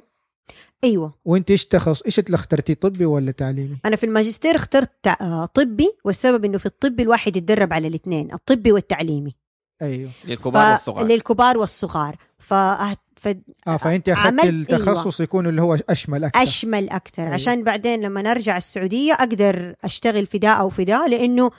أيوة. 0.84 1.13
وانت 1.25 1.51
إيش 1.51 1.65
تخص 1.65 2.01
إيش 2.01 2.19
اللي 2.19 2.36
اخترتي 2.36 2.75
طبي 2.75 3.06
ولا 3.06 3.32
تعليمي؟ 3.32 3.77
أنا 3.86 3.95
في 3.95 4.06
الماجستير 4.06 4.56
اخترت 4.56 5.08
آه، 5.08 5.45
طبي 5.54 5.89
والسبب 6.04 6.45
إنه 6.45 6.58
في 6.58 6.65
الطبي 6.65 7.04
الواحد 7.04 7.36
يتدرب 7.36 7.73
على 7.73 7.88
الاثنين 7.88 8.34
الطبي 8.34 8.71
والتعليمي. 8.71 9.36
أيوه. 9.82 10.12
للكبار 10.25 10.71
والصغار. 10.71 11.06
للكبار 11.06 11.58
والصغار. 11.58 12.15
ف... 12.39 12.54
ف... 12.54 13.27
آه 13.67 13.77
فأنت 13.77 14.10
أخذت 14.10 14.27
عملت- 14.41 14.73
التخصص 14.73 15.21
يكون 15.21 15.47
اللي 15.47 15.62
هو 15.62 15.77
أشمل 15.89 16.23
أكثر. 16.23 16.43
أشمل 16.43 16.89
أكثر. 16.89 17.23
أيوة. 17.23 17.34
عشان 17.34 17.63
بعدين 17.63 18.01
لما 18.01 18.21
نرجع 18.21 18.58
السعودية 18.58 19.13
أقدر 19.13 19.75
أشتغل 19.84 20.25
في 20.25 20.38
ده 20.38 20.49
أو 20.49 20.69
في 20.69 20.84
ده 20.84 21.08
لأنه 21.08 21.51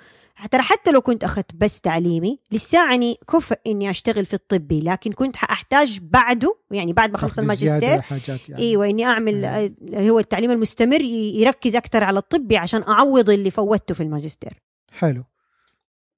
ترى 0.50 0.62
حتى 0.62 0.90
لو 0.90 1.00
كنت 1.00 1.24
أخذت 1.24 1.54
بس 1.54 1.80
تعليمي 1.80 2.38
لساني 2.50 3.18
كفء 3.32 3.56
إني 3.66 3.90
أشتغل 3.90 4.26
في 4.26 4.34
الطبي 4.34 4.80
لكن 4.80 5.12
كنت 5.12 5.36
حأحتاج 5.36 5.98
بعده 6.02 6.56
يعني 6.70 6.92
بعد 6.92 7.10
ما 7.10 7.18
زيادة 7.18 7.42
الماجستير 7.42 8.00
حاجات 8.00 8.48
يعني. 8.48 8.62
إيوه 8.62 8.86
إني 8.86 9.04
أعمل 9.04 9.44
آه، 9.44 9.70
هو 9.94 10.18
التعليم 10.18 10.50
المستمر 10.50 11.00
يركز 11.00 11.76
أكثر 11.76 12.04
على 12.04 12.18
الطبي 12.18 12.56
عشان 12.56 12.82
أعوض 12.82 13.30
اللي 13.30 13.50
فوتته 13.50 13.94
في 13.94 14.02
الماجستير. 14.02 14.62
حلو. 14.92 15.24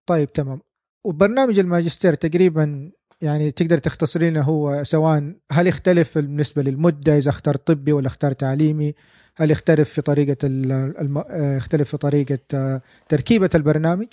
طيب 0.07 0.33
تمام. 0.33 0.61
وبرنامج 1.05 1.59
الماجستير 1.59 2.15
تقريبا 2.15 2.93
يعني 3.21 3.51
تقدر 3.51 3.79
تختصر 3.79 4.23
لنا 4.23 4.43
هو 4.43 4.85
سواء 4.85 5.35
هل 5.53 5.67
يختلف 5.67 6.19
بالنسبة 6.19 6.63
للمدة 6.63 7.19
إذا 7.19 7.31
اخترت 7.31 7.67
طبي 7.67 7.93
ولا 7.93 8.07
اخترت 8.07 8.41
تعليمي؟ 8.41 8.95
هل 9.37 9.51
يختلف 9.51 9.89
في 9.91 10.03
طريقة 10.03 10.37
ال- 10.45 10.95
الم... 11.01 11.19
آه، 11.19 11.57
يختلف 11.57 11.89
في 11.91 11.97
طريقة 11.97 12.39
آه، 12.55 12.81
تركيبة 13.09 13.51
البرنامج. 13.55 14.07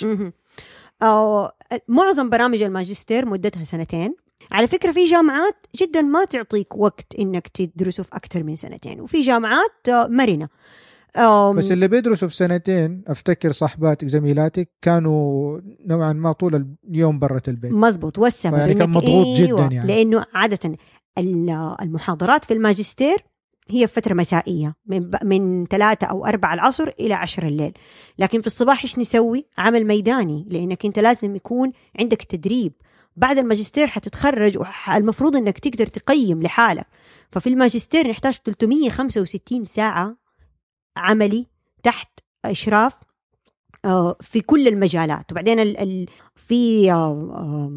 أو 1.03 1.49
معظم 1.87 2.29
برامج 2.29 2.61
الماجستير 2.61 3.25
مدتها 3.25 3.63
سنتين 3.63 4.15
على 4.51 4.67
فكرة 4.67 4.91
في 4.91 5.05
جامعات 5.05 5.55
جدا 5.75 6.01
ما 6.01 6.25
تعطيك 6.25 6.75
وقت 6.77 7.15
إنك 7.19 7.47
تدرسه 7.47 8.03
في 8.03 8.09
أكثر 8.15 8.43
من 8.43 8.55
سنتين 8.55 9.01
وفي 9.01 9.21
جامعات 9.21 9.89
آه، 9.89 10.07
مرنة 10.07 10.49
بس 11.55 11.71
اللي 11.71 11.87
بيدرسوا 11.87 12.27
في 12.27 12.35
سنتين 12.35 13.03
أفتكر 13.07 13.51
صاحباتك 13.51 14.07
زميلاتك 14.07 14.69
كانوا 14.81 15.59
نوعا 15.85 16.13
ما 16.13 16.31
طول 16.31 16.67
اليوم 16.89 17.19
برة 17.19 17.41
البيت 17.47 17.71
مزبوط 17.71 18.19
والسبب 18.19 18.53
يعني 18.57 18.73
كان 18.73 18.89
مضغوط 18.89 19.37
أيوة 19.39 19.65
جداً 19.67 19.75
يعني. 19.75 19.87
لأنه 19.87 20.25
عادة 20.33 20.77
ال- 21.17 21.75
المحاضرات 21.81 22.45
في 22.45 22.53
الماجستير 22.53 23.17
هي 23.71 23.87
فترة 23.87 24.13
مسائية 24.13 24.75
من 24.85 25.09
من 25.23 25.65
ثلاثة 25.65 26.07
أو 26.07 26.25
أربعة 26.25 26.53
العصر 26.53 26.87
إلى 26.99 27.13
عشر 27.13 27.47
الليل. 27.47 27.73
لكن 28.19 28.41
في 28.41 28.47
الصباح 28.47 28.83
إيش 28.83 28.99
نسوي؟ 28.99 29.45
عمل 29.57 29.87
ميداني 29.87 30.47
لأنك 30.49 30.85
أنت 30.85 30.99
لازم 30.99 31.35
يكون 31.35 31.71
عندك 31.99 32.21
تدريب. 32.21 32.73
بعد 33.15 33.37
الماجستير 33.37 33.87
حتتخرج 33.87 34.57
والمفروض 34.57 35.35
أنك 35.35 35.59
تقدر 35.59 35.87
تقيم 35.87 36.43
لحالك. 36.43 36.87
ففي 37.31 37.49
الماجستير 37.49 38.09
نحتاج 38.09 38.33
365 38.33 39.65
ساعة 39.65 40.17
عملي 40.97 41.45
تحت 41.83 42.19
إشراف 42.45 43.10
في 44.21 44.41
كل 44.41 44.67
المجالات. 44.67 45.31
وبعدين 45.31 45.59
ال 45.59 45.77
ال 45.77 46.05
في 46.35 46.91
آه، 46.91 47.71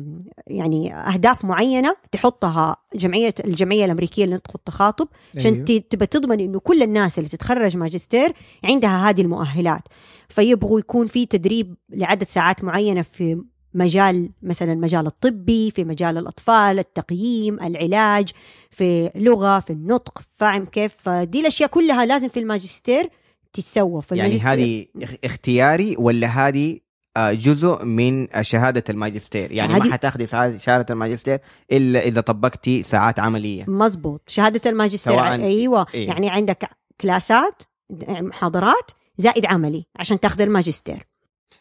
يعني 0.47 0.95
أهداف 0.95 1.45
معينة 1.45 1.97
تحطها 2.12 2.77
جمعية 2.95 3.35
الجمعية 3.45 3.85
الأمريكية 3.85 4.25
للنطق 4.25 4.51
والتخاطب 4.55 5.09
عشان 5.37 5.64
أيوه. 5.69 5.83
تبى 5.90 6.07
تضمن 6.07 6.40
إنه 6.40 6.61
كل 6.61 6.83
الناس 6.83 7.19
اللي 7.19 7.29
تتخرج 7.29 7.77
ماجستير 7.77 8.33
عندها 8.64 9.11
هذه 9.11 9.21
المؤهلات. 9.21 9.83
فيبغوا 10.29 10.81
يكون 10.81 11.07
في 11.07 11.27
تدريب 11.27 11.75
لعدد 11.90 12.29
ساعات 12.29 12.64
معينة 12.64 13.03
في 13.03 13.43
مجال 13.75 14.31
مثلا 14.43 14.73
المجال 14.73 15.07
الطبي 15.07 15.71
في 15.71 15.85
مجال 15.85 16.19
الأطفال 16.19 16.79
التقييم 16.79 17.61
العلاج 17.61 18.31
في 18.71 19.11
لغة 19.14 19.59
في 19.61 19.71
النطق 19.71 20.23
فاهم 20.37 20.64
كيف. 20.64 20.95
فدي 20.95 21.40
الأشياء 21.40 21.69
كلها 21.69 22.07
لازم 22.07 22.29
في 22.29 22.40
الماجستير 22.40 23.11
تتسوى 23.55 24.03
في 24.03 24.17
يعني 24.17 24.38
هذه 24.38 24.87
اخ- 25.03 25.14
اختياري 25.25 25.97
ولا 25.99 26.27
هذه 26.27 26.79
آه، 27.17 27.33
جزء 27.33 27.85
من 27.85 28.29
شهادة 28.43 28.85
الماجستير؟ 28.90 29.53
يعني 29.53 29.73
ما 29.75 29.93
حتاخذي 29.93 30.27
شهادة 30.59 30.87
الماجستير 30.95 31.38
إلا 31.73 32.01
إذا 32.03 32.21
طبقتي 32.21 32.83
ساعات 32.83 33.21
عملية. 33.21 33.64
مزبوط 33.69 34.23
شهادة 34.27 34.71
الماجستير 34.71 35.12
سواء- 35.12 35.33
أيوة. 35.40 35.87
إيه. 35.95 36.09
يعني 36.09 36.31
عندك 36.31 36.69
كلاسات 37.01 37.62
محاضرات 38.09 38.90
زائد 39.19 39.47
عملي 39.47 39.85
عشان 39.97 40.21
تاخذ 40.21 40.40
الماجستير. 40.40 41.07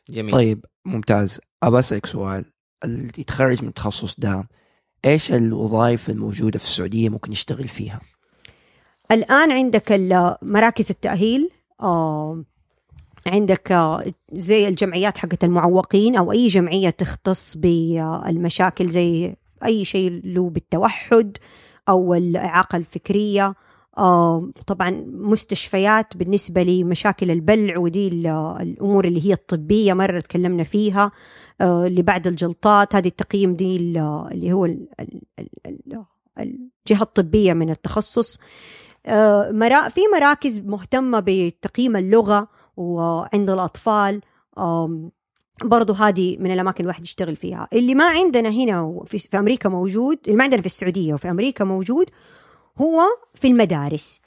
جميل. 0.10 0.32
طيب 0.32 0.66
ممتاز. 0.86 1.40
أبى 1.64 1.80
أسألك 1.80 2.06
سؤال. 2.06 2.46
اللي 2.84 3.12
يتخرج 3.18 3.62
من 3.62 3.68
التخصص 3.68 4.16
ده 4.20 4.48
إيش 5.06 5.32
الوظائف 5.32 6.10
الموجودة 6.10 6.60
في 6.60 6.66
السعودية 6.66 7.10
ممكن 7.10 7.32
يشتغل 7.32 7.68
فيها؟ 7.68 8.02
الآن 9.12 9.52
عندك 9.52 9.92
مراكز 10.42 10.90
التأهيل 10.90 11.50
عندك 13.28 13.72
آه، 13.72 14.04
زي 14.34 14.68
الجمعيات 14.68 15.18
حقت 15.18 15.44
المعوقين 15.44 16.16
أو 16.16 16.32
أي 16.32 16.48
جمعية 16.48 16.90
تختص 16.90 17.58
بالمشاكل 17.58 18.90
زي 18.90 19.36
أي 19.66 19.86
شيء 19.86 20.22
له 20.24 20.50
بالتوحد 20.50 21.38
أو 21.90 22.14
الإعاقة 22.14 22.76
الفكرية. 22.76 23.56
آه، 23.98 24.50
طبعا 24.68 24.90
مستشفيات 25.08 26.18
بالنسبة 26.18 26.64
لمشاكل 26.64 27.32
البلع 27.32 27.78
ودي 27.78 28.08
ال- 28.08 28.28
الأمور 28.62 29.06
اللي 29.06 29.28
هي 29.30 29.34
الطبية 29.34 29.94
مرة 29.94 30.20
تكلمنا 30.20 30.64
فيها. 30.64 31.12
آه، 31.62 31.88
اللي 31.88 32.02
بعد 32.02 32.28
الجلطات. 32.28 32.96
هذه 32.96 33.08
التقييم 33.08 33.56
دي 33.56 33.78
ال- 33.78 34.28
اللي 34.32 34.54
هو 34.54 34.66
ال- 34.66 34.88
ال- 35.00 35.22
ال- 35.40 35.50
ال- 35.68 36.06
الجهة 36.40 37.04
الطبية 37.04 37.54
من 37.54 37.70
التخصص. 37.70 38.40
آه، 38.40 38.44
في 39.90 40.02
مراكز 40.14 40.60
مهتمة 40.60 41.24
بتقييم 41.26 41.96
اللغة 41.96 42.48
وعند 42.78 43.50
الأطفال 43.50 44.22
برضو 45.64 45.94
هذه 45.94 46.38
من 46.40 46.52
الأماكن 46.52 46.84
الواحد 46.84 47.04
يشتغل 47.04 47.36
فيها. 47.36 47.68
اللي 47.74 47.96
ما 47.96 48.06
عندنا 48.06 48.50
هنا 48.50 49.04
في, 49.06 49.38
أمريكا 49.38 49.70
موجود 49.70 50.20
اللي 50.26 50.38
ما 50.38 50.44
عندنا 50.44 50.62
في 50.62 50.66
السعودية 50.66 51.14
وفي 51.14 51.30
أمريكا 51.30 51.64
موجود 51.64 52.10
هو 52.78 53.02
في 53.36 53.48
المدارس. 53.48 54.22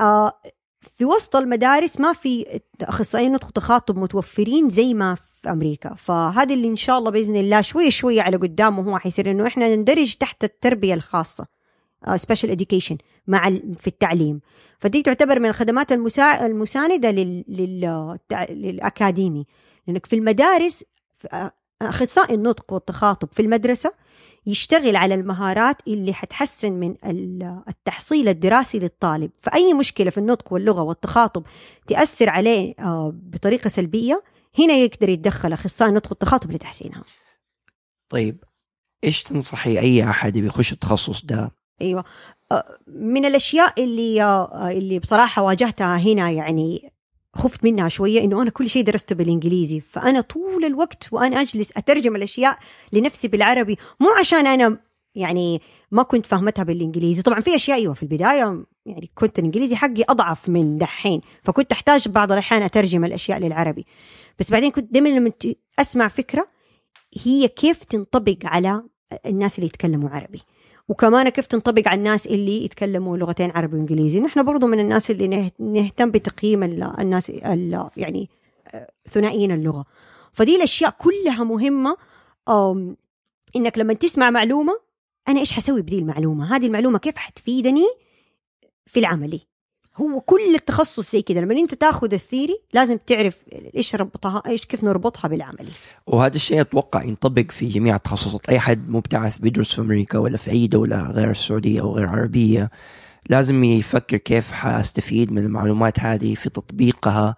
آه، 0.00 0.32
في 0.80 1.04
وسط 1.04 1.36
المدارس 1.36 2.00
ما 2.00 2.12
في 2.12 2.60
أخصائيين 2.82 3.32
نطق 3.32 3.46
وتخاطب 3.46 3.98
متوفرين 3.98 4.68
زي 4.68 4.94
ما 4.94 5.14
في 5.14 5.50
أمريكا. 5.50 5.94
فهذا 5.94 6.54
اللي 6.54 6.68
إن 6.68 6.76
شاء 6.76 6.98
الله 6.98 7.10
بإذن 7.10 7.36
الله 7.36 7.60
شوية 7.60 7.90
شوية 7.90 8.22
على 8.22 8.36
قدام 8.36 8.78
وهو 8.78 8.98
حيصير 8.98 9.30
إنه 9.30 9.46
إحنا 9.46 9.76
نندرج 9.76 10.14
تحت 10.14 10.44
التربية 10.44 10.94
الخاصة. 10.94 11.46
special 12.16 12.50
education 12.50 12.96
مع 13.26 13.50
في 13.76 13.86
التعليم. 13.86 14.40
فدي 14.78 15.02
تعتبر 15.02 15.40
من 15.40 15.48
الخدمات 15.48 15.92
المسا... 15.92 16.46
المساندة 16.46 17.10
لل... 17.10 17.44
للأكاديمي. 18.50 19.46
لأنك 19.86 20.06
في 20.06 20.16
المدارس 20.16 20.84
في- 21.18 21.50
أخصائي 21.82 22.34
النطق 22.34 22.72
والتخاطب 22.72 23.28
في 23.32 23.42
المدرسة 23.42 23.92
يشتغل 24.46 24.96
على 24.96 25.14
المهارات 25.14 25.76
اللي 25.88 26.12
حتحسن 26.14 26.72
من 26.72 26.94
ال- 27.04 27.62
التحصيل 27.68 28.28
الدراسي 28.28 28.78
للطالب. 28.78 29.30
فأي 29.42 29.74
مشكلة 29.74 30.10
في 30.10 30.18
النطق 30.18 30.52
واللغة 30.52 30.82
والتخاطب 30.82 31.44
تأثر 31.86 32.28
عليه 32.28 32.74
آه، 32.78 33.12
بطريقة 33.14 33.68
سلبية 33.68 34.22
هنا 34.58 34.72
يقدر 34.74 35.08
يتدخل 35.08 35.52
أخصائي 35.52 35.90
النطق 35.90 36.10
والتخاطب 36.10 36.52
لتحسينها. 36.52 37.04
طيب 38.08 38.44
إيش 39.04 39.22
تنصحي 39.22 39.78
أي 39.78 40.04
أحد 40.10 40.36
يبي 40.36 40.46
يخش 40.46 40.72
التخصص 40.72 41.24
ده؟ 41.24 41.50
أيوه. 41.80 42.04
آه، 42.52 42.78
من 42.86 43.24
الأشياء 43.24 43.84
اللي 43.84 44.22
آه، 44.22 44.70
اللي 44.70 44.98
بصراحة 44.98 45.42
واجهتها 45.42 45.96
هنا 45.96 46.30
يعني 46.30 46.92
خفت 47.34 47.64
منها 47.64 47.88
شوية 47.88 48.20
إنه 48.24 48.42
أنا 48.42 48.50
كل 48.50 48.68
شيء 48.68 48.84
درسته 48.84 49.16
بالإنجليزي. 49.16 49.80
فأنا 49.80 50.20
طول 50.20 50.64
الوقت 50.64 51.08
وأنا 51.12 51.40
أجلس 51.40 51.72
أترجم 51.76 52.16
الأشياء 52.16 52.58
لنفسي 52.92 53.28
بالعربي 53.28 53.78
مو 54.00 54.08
عشان 54.18 54.46
أنا 54.46 54.78
يعني 55.14 55.60
ما 55.90 56.02
كنت 56.02 56.26
فاهمتها 56.26 56.62
بالإنجليزي. 56.62 57.22
طبعا 57.22 57.40
في 57.40 57.56
أشياء 57.56 57.78
أيوه 57.78 57.94
في 57.94 58.02
البداية 58.02 58.64
يعني 58.86 59.10
كنت 59.14 59.38
الإنجليزي 59.38 59.76
حقي 59.76 60.04
أضعف 60.08 60.48
من 60.48 60.78
دحين 60.78 61.20
فكنت 61.42 61.72
أحتاج 61.72 62.08
بعض 62.08 62.32
الأحيان 62.32 62.62
أترجم 62.62 63.04
الأشياء 63.04 63.38
للعربي. 63.38 63.86
بس 64.38 64.50
بعدين 64.50 64.70
كنت 64.70 64.92
دائما 64.92 65.08
لما 65.08 65.32
أسمع 65.78 66.08
فكرة 66.08 66.46
هي 67.24 67.48
كيف 67.48 67.84
تنطبق 67.84 68.38
على 68.44 68.82
الناس 69.26 69.58
اللي 69.58 69.66
يتكلموا 69.66 70.10
عربي. 70.10 70.42
وكمان 70.88 71.28
كيف 71.28 71.46
تنطبق 71.46 71.88
على 71.88 71.98
الناس 71.98 72.26
اللي 72.26 72.64
يتكلموا 72.64 73.16
لغتين 73.16 73.50
عربي 73.50 73.76
وإنجليزي. 73.76 74.20
نحن 74.20 74.42
برضو 74.42 74.66
من 74.66 74.80
الناس 74.80 75.10
اللي 75.10 75.28
نه- 75.28 75.50
نهتم 75.58 76.10
بتقييم 76.10 76.62
ال- 76.62 76.82
الناس 77.00 77.30
ال- 77.30 77.90
يعني 77.96 78.28
آه، 78.74 78.90
ثنائيين 79.08 79.52
اللغة. 79.52 79.84
فدي 80.32 80.56
الأشياء 80.56 80.90
كلها 80.98 81.44
مهمة. 81.44 81.96
إنك 83.56 83.78
لما 83.78 83.92
تسمع 83.94 84.30
معلومة 84.30 84.72
أنا 85.28 85.40
إيش 85.40 85.52
حسوي 85.52 85.82
بدي 85.82 85.98
المعلومة؟ 85.98 86.56
هذه 86.56 86.66
المعلومة 86.66 86.98
كيف 86.98 87.16
حتفيدني 87.16 87.84
في 88.86 89.00
العملي؟ 89.00 89.40
هو 89.96 90.20
كل 90.20 90.54
التخصص 90.54 91.12
زي 91.12 91.22
كده 91.22 91.40
لما 91.40 91.54
انت 91.54 91.74
تاخذ 91.74 92.12
الثيري 92.14 92.58
لازم 92.72 92.98
تعرف 93.06 93.36
إيش 93.76 93.94
ربطها 93.94 94.42
إيش 94.46 94.64
كيف 94.66 94.84
نربطها 94.84 95.28
بالعملي. 95.28 95.70
وهذا 96.06 96.36
الشيء 96.36 96.60
أتوقع 96.60 97.02
ينطبق 97.04 97.50
في 97.50 97.68
جميع 97.68 97.96
التخصصات. 97.96 98.48
أي 98.48 98.58
حد 98.60 98.88
مبتعث 98.88 99.38
بيدرس 99.38 99.74
في 99.74 99.80
أمريكا 99.80 100.18
ولا 100.18 100.36
في 100.36 100.50
أي 100.50 100.66
دولة 100.66 101.02
غير 101.10 101.30
السعودية 101.30 101.80
أو 101.80 101.94
غير 101.96 102.08
عربية 102.08 102.70
لازم 103.30 103.64
يفكر 103.64 104.16
كيف 104.16 104.52
حأستفيد 104.52 105.32
من 105.32 105.44
المعلومات 105.44 106.00
هذه 106.00 106.34
في 106.34 106.50
تطبيقها 106.50 107.36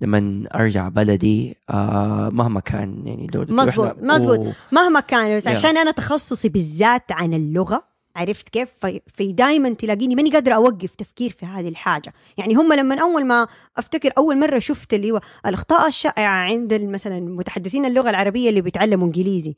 لما 0.00 0.44
أرجع 0.54 0.88
بلدي 0.88 1.56
آه 1.70 2.28
مهما 2.32 2.60
كان 2.60 3.02
يعني 3.06 3.28
مظبوط، 3.48 3.90
وإحنا- 3.96 4.02
مظبوط. 4.02 4.38
و- 4.38 4.52
مهما 4.72 5.00
كان 5.00 5.36
بس 5.36 5.44
Yeah. 5.44 5.48
عشان 5.48 5.76
أنا 5.78 5.90
تخصصي 5.90 6.48
بالذات 6.48 7.12
عن 7.12 7.34
اللغة 7.34 7.87
عرفت 8.18 8.48
كيف؟ 8.48 8.70
في, 8.70 9.00
في 9.06 9.32
دائما 9.32 9.70
تلاقيني 9.70 10.14
ماني 10.14 10.30
قادرة 10.30 10.54
أوقف 10.54 10.94
تفكير 10.94 11.30
في 11.30 11.46
هذه 11.46 11.68
الحاجة. 11.68 12.12
يعني 12.36 12.54
هم 12.54 12.72
لما 12.72 13.00
أول 13.00 13.24
ما 13.24 13.48
أفتكر 13.76 14.12
أول 14.18 14.38
مرة 14.38 14.58
شفت 14.58 14.94
اللي 14.94 15.10
هو 15.10 15.20
الأخطاء 15.46 15.88
الشائعة 15.88 16.44
عند 16.44 16.74
مثلا 16.74 17.20
متحدثين 17.20 17.84
اللغة 17.84 18.10
العربية 18.10 18.48
اللي 18.48 18.60
بيتعلموا 18.60 19.06
إنجليزي. 19.06 19.56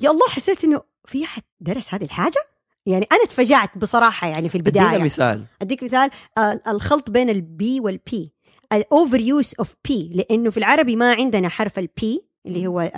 يا 0.00 0.10
الله 0.10 0.26
حسيت 0.28 0.64
إنه 0.64 0.80
في 1.04 1.24
أحد 1.24 1.42
درس 1.60 1.94
هذه 1.94 2.04
الحاجة؟ 2.04 2.44
يعني 2.86 3.06
أنا 3.12 3.24
تفاجأت 3.24 3.78
بصراحة 3.78 4.28
يعني 4.28 4.48
في 4.48 4.54
البداية. 4.54 4.98
مثال. 4.98 5.44
أديك 5.62 5.82
مثال. 5.82 6.10
آه، 6.38 6.60
الخلط 6.68 7.10
بين 7.10 7.30
ال 7.30 7.55
P 7.55 7.80
وال 7.80 8.15
B 8.15 8.32
ال 8.72 8.78
overuse 8.78 9.20
of 9.20 9.54
P 9.58 10.10
لأنه 10.14 10.50
في 10.50 10.56
العربي 10.56 10.96
ما 10.96 11.14
عندنا 11.14 11.48
حرف 11.48 11.78
ال 11.78 12.00
P 12.00 12.22
اللي 12.46 12.66
هو 12.66 12.90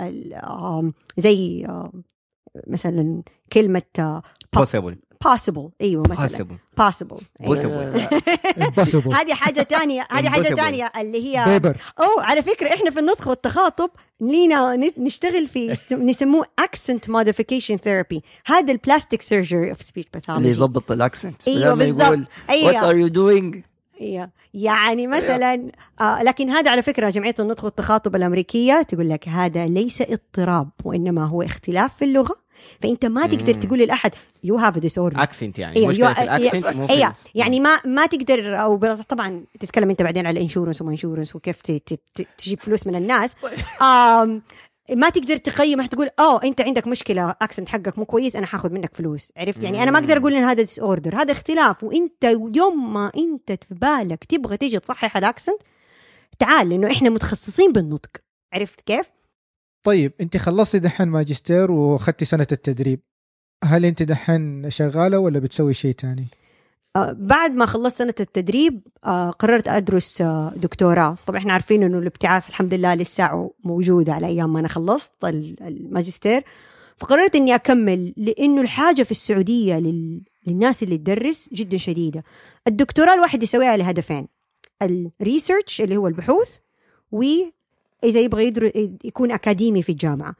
زي 1.17 1.67
مثلا 2.67 3.23
كلمة 3.53 3.81
آه، 3.99 4.21
possible. 4.57 4.95
Possible. 5.27 5.69
أيوه 5.81 6.03
مثلا 6.09 6.47
possible. 6.81 7.21
Impossible. 8.65 9.13
هذه 9.15 9.33
حاجة 9.33 9.61
تانية 9.61 10.07
هذه 10.11 10.29
حاجة. 10.29 10.53
تانية 10.55 10.91
اللي 10.99 11.37
هي 11.37 11.45
بيبر 11.47 11.77
أوه 11.99 12.23
على 12.23 12.41
فكرة 12.41 12.73
إحنا 12.73 12.91
في 12.91 12.99
النطق 12.99 13.27
والتخاطب 13.27 13.89
لينا 14.21 14.75
ن- 14.75 14.91
نشتغل 14.97 15.47
في 15.47 15.71
اس- 15.71 15.93
نسموه 15.93 16.45
accent 16.61 17.09
modification 17.11 17.75
therapy. 17.75 18.19
هذا 18.45 18.71
ال 18.71 18.77
plastic 18.77 19.21
surgery 19.21 19.69
of 19.69 19.81
speech 19.81 20.07
اللي 20.07 20.19
pathology 20.27 20.49
يظبط 20.49 20.91
ال 20.91 20.99
accent 20.99 21.47
إيوه 21.47 21.73
بالضبط 21.73 22.01
يقول 22.05 22.25
إيوه. 22.49 22.71
What 22.71 22.83
are 22.93 23.09
you 23.09 23.13
doing? 23.13 23.61
أيوه 24.01 24.29
يعني 24.53 25.07
مثلا 25.07 25.71
آه 26.01 26.23
لكن 26.23 26.49
هذا 26.49 26.71
على 26.71 26.81
فكرة 26.81 27.09
جمعية 27.09 27.35
النطق 27.39 27.65
والتخاطب 27.65 28.15
الأمريكية 28.15 28.81
تقول 28.81 29.09
لك 29.09 29.27
هذا 29.27 29.67
ليس 29.67 30.01
اضطراب 30.01 30.69
وإنما 30.83 31.25
هو 31.25 31.41
اختلاف 31.41 31.95
في 31.95 32.05
اللغة. 32.05 32.45
فأنت 32.81 33.05
ما 33.05 33.27
تقدر. 33.27 33.53
تقول 33.53 33.79
لأحد 33.79 34.11
you 34.43 34.55
have 34.57 34.77
disorder 34.79 35.23
accent 35.23 35.59
يعني 35.59 35.75
أيوة، 35.75 35.87
مشكله 35.89 36.13
في 36.13 36.23
ال 36.23 36.33
accent 36.33 36.91
ال- 36.91 37.11
يعني 37.35 37.59
ما 37.59 37.79
ما 37.85 38.05
تقدر 38.05 38.61
أو 38.61 38.93
طبعا 39.09 39.43
تتكلم 39.59 39.89
أنت 39.89 40.01
بعدين 40.01 40.27
على 40.27 40.41
insurance 40.41 40.81
وما 40.81 40.91
insurance 40.91 41.35
وكيف 41.35 41.61
تجيب 42.37 42.59
فلوس 42.59 42.87
من 42.87 42.95
الناس. 42.95 43.35
ما 44.91 45.09
تقدر 45.09 45.37
تقيم 45.37 45.85
تقول 45.85 46.09
آه 46.19 46.43
أنت 46.43 46.61
عندك 46.61 46.87
مشكلة 46.87 47.35
accent 47.41 47.69
حقك 47.69 47.97
مو 47.97 48.05
كويس 48.05 48.35
أنا 48.35 48.45
حاخذ 48.45 48.71
منك 48.71 48.95
فلوس. 48.95 49.31
عرفت؟ 49.37 49.63
يعني 49.63 49.83
أنا 49.83 49.91
ما 49.91 49.99
أقدر 49.99 50.17
أقول 50.17 50.35
إن 50.35 50.43
هذا 50.43 50.61
disorder 50.61 51.15
هذا 51.15 51.31
اختلاف. 51.31 51.83
وأنت 51.83 52.23
يوم 52.55 52.93
ما 52.93 53.11
أنت 53.17 53.63
في 53.63 53.73
بالك 53.75 54.23
تبغى 54.23 54.57
تيجي 54.57 54.79
تصحح 54.79 55.17
ال 55.17 55.23
accent 55.23 55.61
تعال 56.39 56.69
لأنه 56.69 56.91
إحنا 56.91 57.09
متخصصين 57.09 57.71
بالنطق. 57.71 58.11
عرفت 58.53 58.81
كيف؟ 58.81 59.11
طيب 59.83 60.13
أنت 60.21 60.37
خلصتي 60.37 60.79
دحين 60.79 61.07
ماجستير 61.07 61.71
وأخذتي 61.71 62.25
سنة 62.25 62.47
التدريب. 62.51 62.99
هل 63.63 63.85
أنت 63.85 64.03
دحين 64.03 64.69
شغالة 64.69 65.19
ولا 65.19 65.39
بتسوي 65.39 65.73
شيء 65.73 65.91
تاني؟ 65.91 66.27
آه، 66.95 67.11
بعد 67.19 67.51
ما 67.51 67.65
خلصت 67.65 67.97
سنة 67.97 68.13
التدريب 68.19 68.81
آه، 69.05 69.29
قررت 69.29 69.67
أدرس 69.67 70.21
آه، 70.21 70.53
دكتوراه. 70.55 71.17
طبعا 71.27 71.39
إحنا 71.39 71.53
عارفين 71.53 71.83
أنه 71.83 71.97
الابتعاث 71.99 72.49
الحمد 72.49 72.73
لله 72.73 72.93
لسه 72.95 73.51
موجودة 73.63 74.13
على 74.13 74.27
أيام 74.27 74.53
ما 74.53 74.59
أنا 74.59 74.67
خلصت 74.67 75.11
ال- 75.25 75.63
الماجستير. 75.63 76.43
فقررت 76.97 77.35
أني 77.35 77.55
أكمل 77.55 78.13
لأنه 78.17 78.61
الحاجة 78.61 79.03
في 79.03 79.11
السعودية 79.11 79.79
لل... 79.79 80.21
للناس 80.47 80.83
اللي 80.83 80.97
تدرس 80.97 81.49
جدا 81.53 81.77
شديدة. 81.77 82.23
الدكتوراه 82.67 83.13
الواحد 83.13 83.43
يسويها 83.43 83.77
لهدفين 83.77 84.27
الريسيرش 84.81 85.81
اللي 85.81 85.97
هو 85.97 86.07
البحوث 86.07 86.57
وإذا 87.11 88.19
يبغى 88.19 88.45
يدر... 88.45 88.71
يكون 89.03 89.31
أكاديمي 89.31 89.83
في 89.83 89.91
الجامعة. 89.91 90.35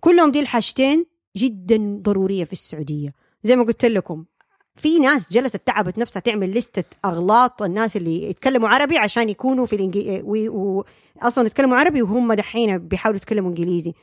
كلهم 0.00 0.30
دي 0.30 0.40
الحاجتين 0.40 1.06
جدا 1.36 1.98
ضرورية 2.02 2.44
في 2.44 2.52
السعودية. 2.52 3.14
زي 3.42 3.56
ما 3.56 3.64
قلت 3.64 3.84
لكم 3.84 4.24
في 4.76 4.98
ناس 4.98 5.32
جلست 5.32 5.56
تعبت 5.56 5.98
نفسها 5.98 6.20
تعمل 6.20 6.54
لستة 6.54 6.84
أغلاط 7.04 7.62
الناس 7.62 7.96
اللي 7.96 8.30
يتكلموا 8.30 8.68
عربي 8.68 8.98
عشان 8.98 9.28
يكونوا 9.28 9.66
في 9.66 9.76
الإنجليزي 9.76 10.22
و... 10.48 10.84
أصلا 11.22 11.46
يتكلموا 11.46 11.76
عربي 11.76 12.02
وهم 12.02 12.32
دحين 12.32 12.78
بيحاولوا 12.78 13.16
يتكلموا 13.16 13.50
إنجليزي. 13.50 13.94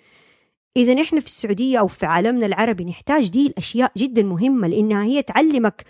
إذا 0.77 1.01
إحنا 1.01 1.19
في 1.19 1.25
السعودية 1.25 1.79
أو 1.79 1.87
في 1.87 2.05
عالمنا 2.05 2.45
العربي 2.45 2.85
نحتاج 2.85 3.29
دي 3.29 3.47
الأشياء 3.47 3.91
جدا 3.97 4.23
مهمة 4.23 4.67
لأنها 4.67 5.03
هي 5.03 5.21
تعلمك 5.21 5.85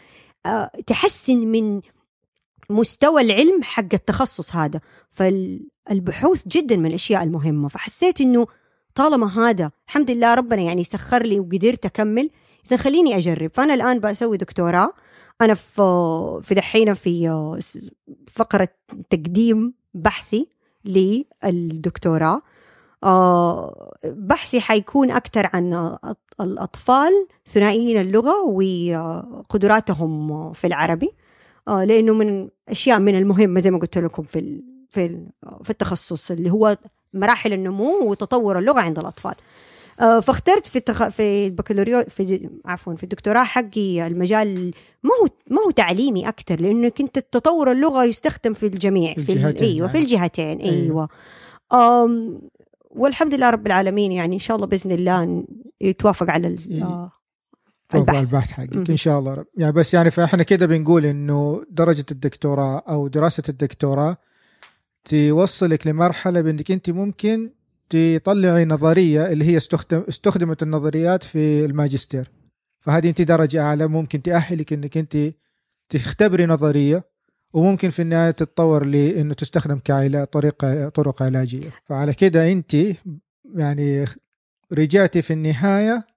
آه، 0.46 0.72
تحسن 0.88 1.38
من 1.38 1.82
مستوى 2.70 3.22
العلم 3.22 3.64
حق 3.64 3.94
التخصص 3.94 4.56
هذا. 4.56 4.82
فالبحوث 5.12 6.48
جدا 6.48 6.78
من 6.78 6.86
الأشياء 6.86 7.24
المهمة. 7.24 7.68
فحسيت 7.68 8.22
إنه 8.22 8.48
طالما 8.96 9.50
هذا 9.50 9.72
الحمد 9.88 10.12
لله 10.12 10.34
ربنا 10.34 10.62
يعني 10.62 10.84
سخر 10.84 11.24
لي 11.24 11.40
وقدرت 11.40 11.86
أكمل 11.86 12.30
إذا 12.68 12.78
خليني 12.78 13.18
أجرب. 13.18 13.51
فأنا 13.53 13.74
الآن 13.74 13.99
بسوي 13.99 14.38
دكتوراه. 14.38 14.93
أنا 15.41 15.53
في 15.53 16.41
في 16.43 16.55
دحين 16.55 16.93
في 16.93 17.30
فقرة 18.34 18.68
تقديم 19.09 19.74
بحثي 19.93 20.49
للدكتوراه. 20.86 22.41
آه، 23.03 23.93
بحثي 24.05 24.61
حيكون 24.61 25.11
أكثر 25.11 25.49
عن 25.53 25.97
الأطفال 26.41 27.28
ثنائيين 27.45 28.01
اللغة 28.01 28.43
وقدراتهم 28.43 30.53
في 30.53 30.68
العربي. 30.68 31.09
آه، 31.68 31.84
لأنه 31.84 32.13
من 32.13 32.49
أشياء 32.70 32.99
من 32.99 33.18
المهمة 33.18 33.59
زي 33.59 33.72
ما 33.72 33.80
قلت 33.80 33.97
لكم 33.97 34.24
في 34.24 34.61
في 34.89 35.26
في 35.63 35.70
التخصص 35.70 36.32
اللي 36.32 36.51
هو 36.51 36.78
مراحل 37.13 37.53
النمو 37.53 38.09
وتطور 38.09 38.59
اللغة 38.59 38.80
عند 38.80 38.99
الأطفال. 38.99 39.36
فاخترت 39.98 40.68
في 40.68 40.76
التخ... 40.76 41.08
في 41.08 41.45
البكالوريوس 41.45 42.06
في 42.06 42.50
عفوا 42.66 42.95
في 42.95 43.04
الدكتوراه 43.04 43.43
حقي 43.43 44.08
المجال 44.08 44.74
ما 45.04 45.12
هو 45.22 45.28
ما 45.50 45.62
هو 45.62 45.72
تعليمي 45.72 46.28
أكثر 46.28 46.62
لأنه 46.62 46.89
كنت 46.89 47.20
تطور 47.20 47.72
اللغة 47.72 48.04
يستخدم 48.04 48.54
في 48.54 48.66
الجميع 48.66 49.14
في 49.14 49.24
في 49.24 49.34
ال... 49.34 49.38
الجهتين 49.38 49.68
أيوه 49.68 49.88
في. 49.88 49.98
الجهتين 49.98 50.60
أيوة. 50.60 51.10
أيوه, 51.74 52.04
أم... 52.04 52.41
والحمد 52.89 53.34
لله 53.34 53.50
رب 53.50 53.68
العالمين 53.68 54.12
يعني 54.12 54.34
إن 54.34 54.39
شاء 54.39 54.56
الله 54.56 54.68
بإذن 54.68 54.91
الله 54.91 55.45
يتوافق 55.82 56.30
على 56.30 56.48
ال... 56.48 56.58
إيه. 56.72 56.84
آه، 56.84 57.12
فوق 57.89 58.02
البحث. 58.02 58.24
البحث 58.24 58.52
حقك. 58.52 58.89
إن 58.89 58.98
شاء 58.98 59.20
الله 59.20 59.34
رب 59.34 59.45
يعني 59.58 59.72
بس 59.72 59.93
يعني 59.93 60.12
فإحنا 60.12 60.43
كده 60.43 60.66
بنقول 60.66 61.06
إنه 61.06 61.64
درجة 61.70 62.06
الدكتوراه 62.12 62.84
أو 62.89 63.08
دراسة 63.08 63.43
الدكتوراه 63.50 64.18
توصلك 65.06 65.88
لمرحلة 65.88 66.41
بإنك 66.41 66.72
أنت 66.72 66.89
ممكن 66.89 67.52
تطلعي 67.90 68.66
نظرية 68.66 69.32
اللي 69.32 69.46
هي 69.46 69.58
استخدم 69.58 70.04
استخدمت 70.10 70.64
النظريات 70.64 71.24
في 71.24 71.66
الماجستير. 71.66 72.32
فهذه 72.80 73.10
أنت 73.10 73.22
درجة 73.22 73.62
أعلى 73.62 73.88
ممكن 73.88 74.22
تأهلك 74.22 74.74
إنك 74.74 74.98
أنت 74.98 75.18
تختبري 75.90 76.46
نظرية 76.46 77.04
وممكن 77.54 77.90
في 77.90 78.02
النهاية 78.02 78.32
تتطور 78.32 78.86
لأنه 78.86 79.34
تستخدم 79.34 79.80
كعلاج 79.80 80.28
طريقة 80.28 80.90
طرق 80.90 81.24
علاجية. 81.24 81.70
فعلى 81.86 82.14
كده 82.14 82.52
أنت 82.52 82.74
يعني 83.56 84.06
رجعتي 84.74 85.22
في 85.22 85.34
النهاية 85.34 86.08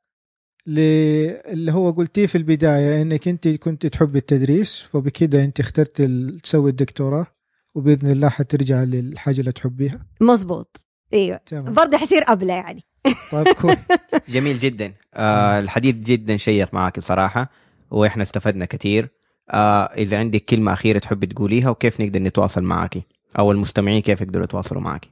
اللي 0.69 1.73
هو 1.73 1.91
قلتيه 1.91 2.27
في 2.27 2.39
البداية 2.39 3.03
إنك 3.03 3.29
أنت 3.29 3.49
كنت 3.49 3.87
تحب 3.87 4.17
التدريس 4.17 4.89
وبكده 4.95 5.45
أنت 5.45 5.61
اخترت 5.61 6.03
تسوي 6.43 6.71
الدكتوراه 6.71 7.27
وبإذن 7.75 8.11
الله 8.11 8.29
حترجع 8.29 8.83
للحاجة 8.83 9.41
اللي 9.41 9.53
تحبيها. 9.53 10.07
مظبوط. 10.21 10.77
إيوه. 11.15 11.41
تمام. 11.47 11.73
برضه 11.73 11.99
حصير 11.99 12.25
أبلة 12.29 12.55
يعني. 12.55 12.85
طيب 13.33 13.49
كويس 13.49 13.79
جميل 14.35 14.59
جدا. 14.59 14.93
آه 15.15 15.59
الحديث 15.59 15.95
جدا 15.95 16.37
شيق 16.37 16.75
معك 16.75 17.01
صراحة 17.01 17.51
وإحنا 17.91 18.23
استفدنا 18.23 18.65
كثير. 18.65 19.09
آه 19.51 19.85
إذا 19.85 20.19
عندك 20.19 20.45
كلمة 20.45 20.73
أخيرة 20.73 20.99
تحبي 20.99 21.27
تقوليها 21.27 21.71
وكيف 21.71 22.01
نقدر 22.01 22.21
نتواصل 22.21 22.63
معك 22.63 22.97
أو 23.39 23.53
المستمعين 23.53 24.03
كيف 24.03 24.21
يقدروا 24.21 24.45
يتواصلوا 24.45 24.83
معك 24.83 25.09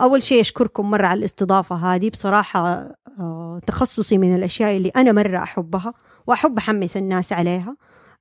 أول 0.00 0.22
شيء 0.22 0.40
أشكركم 0.40 0.90
مرة 0.90 1.06
على 1.06 1.18
الاستضافة 1.18 1.76
هذه. 1.76 2.10
بصراحة 2.10 2.88
آه، 3.20 3.60
تخصصي 3.66 4.18
من 4.18 4.34
الأشياء 4.34 4.76
اللي 4.76 4.88
أنا 4.96 5.12
مرة 5.12 5.38
أحبها 5.38 5.94
وأحب 6.26 6.58
أحمس 6.58 6.96
الناس 6.96 7.32
عليها. 7.32 7.76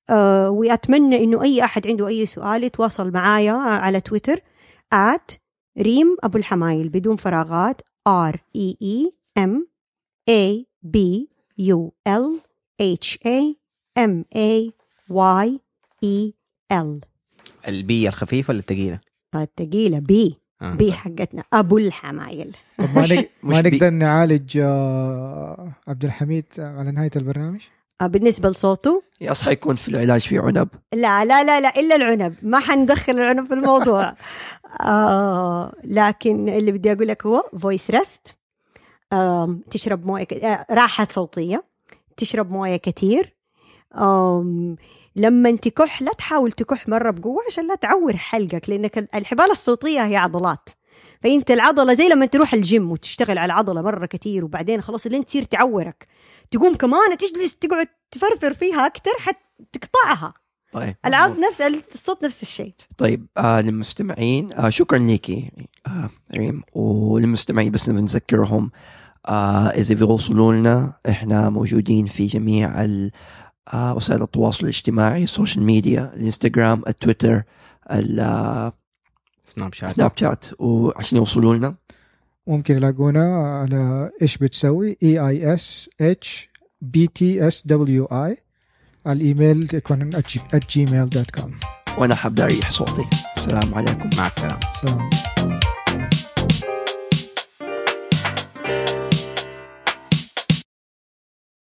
آه، 0.09 0.49
وأتمنى 0.49 1.23
إنه 1.23 1.43
أي 1.43 1.63
أحد 1.63 1.87
عنده 1.87 2.07
أي 2.07 2.25
سؤال 2.25 2.63
يتواصل 2.63 3.11
معايا 3.11 3.51
على 3.53 4.01
تويتر 4.01 4.39
at 4.95 5.37
ريم 5.79 6.17
أبو 6.23 6.37
الحمايل 6.37 6.89
بدون 6.89 7.15
فراغات 7.15 7.81
R 8.09 8.35
E 8.57 8.73
E 8.83 9.11
M 9.39 9.51
A 10.29 10.65
B 10.83 10.97
U 11.61 11.91
L 12.07 12.27
H 12.81 13.17
A 13.25 13.55
M 13.99 14.23
A 14.35 14.71
Y 15.11 15.59
E 16.05 16.33
L 16.73 16.99
البية 17.67 18.09
الخفيفه 18.09 18.51
ولا 18.51 18.59
الثقيله 18.59 18.99
الثقيلة 19.35 19.99
بي. 19.99 20.37
آه. 20.61 20.73
بي 20.73 20.93
حقتنا. 20.93 21.43
أبو 21.53 21.77
الحمايل. 21.77 22.55
طب 22.77 22.89
ما. 23.43 23.61
نقدر 23.61 23.89
نعالج 23.89 24.57
آه، 24.57 25.71
عبد 25.87 26.05
الحميد 26.05 26.45
على 26.57 26.91
نهاية 26.91 27.11
البرنامج؟ 27.15 27.61
آه، 28.01 28.07
بالنسبة 28.07 28.49
لصوته؟ 28.49 29.03
يصحى 29.21 29.51
يكون 29.51 29.75
في 29.75 29.87
العلاج 29.87 30.21
في 30.21 30.37
عنب. 30.37 30.67
لا 30.93 31.25
لا 31.25 31.43
لا 31.43 31.61
لا 31.61 31.79
إلا 31.79 31.95
العنب. 31.95 32.35
ما 32.41 32.59
حندخل 32.59 33.13
العنب 33.13 33.47
في 33.47 33.53
الموضوع. 33.53 34.11
آه 34.81 35.73
لكن 35.83 36.49
اللي 36.49 36.71
بدي 36.71 36.91
أقول 36.91 37.07
لك 37.07 37.25
هو 37.25 37.43
voice 37.59 37.91
rest 37.91 38.37
آه 39.13 39.57
تشرب 39.71 40.05
موية 40.05 40.23
ك... 40.23 40.33
آه 40.33 40.65
راحة 40.71 41.07
صوتية 41.11 41.63
تشرب 42.17 42.51
موية 42.51 42.75
كتير. 42.77 43.35
آم 43.95 44.75
لما 45.15 45.55
تكح 45.55 46.01
لا 46.01 46.11
تحاول 46.13 46.51
تكح 46.51 46.87
مرة 46.87 47.11
بقوة 47.11 47.43
عشان 47.47 47.67
لا 47.67 47.75
تعور 47.75 48.17
حلقك 48.17 48.69
لأنك 48.69 48.97
الحبال 49.15 49.51
الصوتية 49.51 50.05
هي 50.05 50.15
عضلات. 50.15 50.69
فأنت 51.23 51.51
العضلة 51.51 51.93
زي 51.93 52.07
لما 52.07 52.25
تروح 52.25 52.53
الجيم 52.53 52.91
وتشتغل 52.91 53.37
على 53.37 53.45
العضلة 53.45 53.81
مرة 53.81 54.05
كثير 54.05 54.45
وبعدين 54.45 54.81
خلاص 54.81 55.05
أنت 55.05 55.27
تصير 55.27 55.43
تعورك 55.43 56.07
تقوم 56.51 56.75
كمان 56.75 57.17
تجلس 57.17 57.55
تقعد 57.55 57.87
تفرفر 58.11 58.53
فيها 58.53 58.85
أكثر 58.85 59.11
حتقطعها 59.19 60.33
طيب 60.79 60.95
العض 61.05 61.31
نفس 61.49 61.61
الصوت 61.95 62.23
نفس 62.25 62.41
الشيء. 62.41 62.73
طيب 62.97 63.25
آه 63.37 63.61
للمستمعين 63.61 64.53
آه 64.53 64.69
شكرا 64.69 64.97
ليكي 64.97 65.51
آه 65.87 66.09
ريم. 66.35 66.63
وللمستمعين 66.73 67.71
بس 67.71 67.89
بنذكرهم 67.89 68.71
آه 69.25 69.67
إذا 69.67 69.95
بيوصلوا 69.95 70.53
لنا 70.53 70.93
إحنا 71.09 71.49
موجودين 71.49 72.05
في 72.05 72.25
جميع 72.25 72.83
ال- 72.85 73.11
آه 73.73 73.95
وسائل 73.95 74.21
التواصل 74.21 74.63
الاجتماعي 74.63 75.23
ال 75.23 75.29
social 75.29 75.63
media 75.63 76.11
الإنستغرام 76.15 76.83
التويتر 76.87 77.43
السناب 77.91 78.73
سناب 79.47 79.73
شات. 79.73 80.19
شات. 80.19 80.45
وعشان 80.61 81.17
يوصلوا 81.17 81.55
لنا 81.55 81.75
ممكن 82.47 82.75
يلاقونا 82.77 83.35
على 83.35 84.11
إيش 84.21 84.37
بتسوي؟ 84.37 84.97
اي 85.03 85.19
اي 85.19 85.53
اس 85.53 85.89
اتش 86.01 86.49
B 86.81 87.07
T 87.07 87.47
S 87.47 87.67
W 87.67 88.05
I 88.05 88.37
الإيميل 89.11 89.69
يكون 89.73 90.11
at 90.13 90.59
gmail.com 90.75 91.49
وأنا 91.97 92.15
حابب 92.15 92.39
اريح 92.39 92.71
صوتي. 92.71 93.05
السلام 93.37 93.75
عليكم. 93.75 94.09
مع 94.17 94.27
السلامة. 94.27 94.59
سلام. 94.81 95.09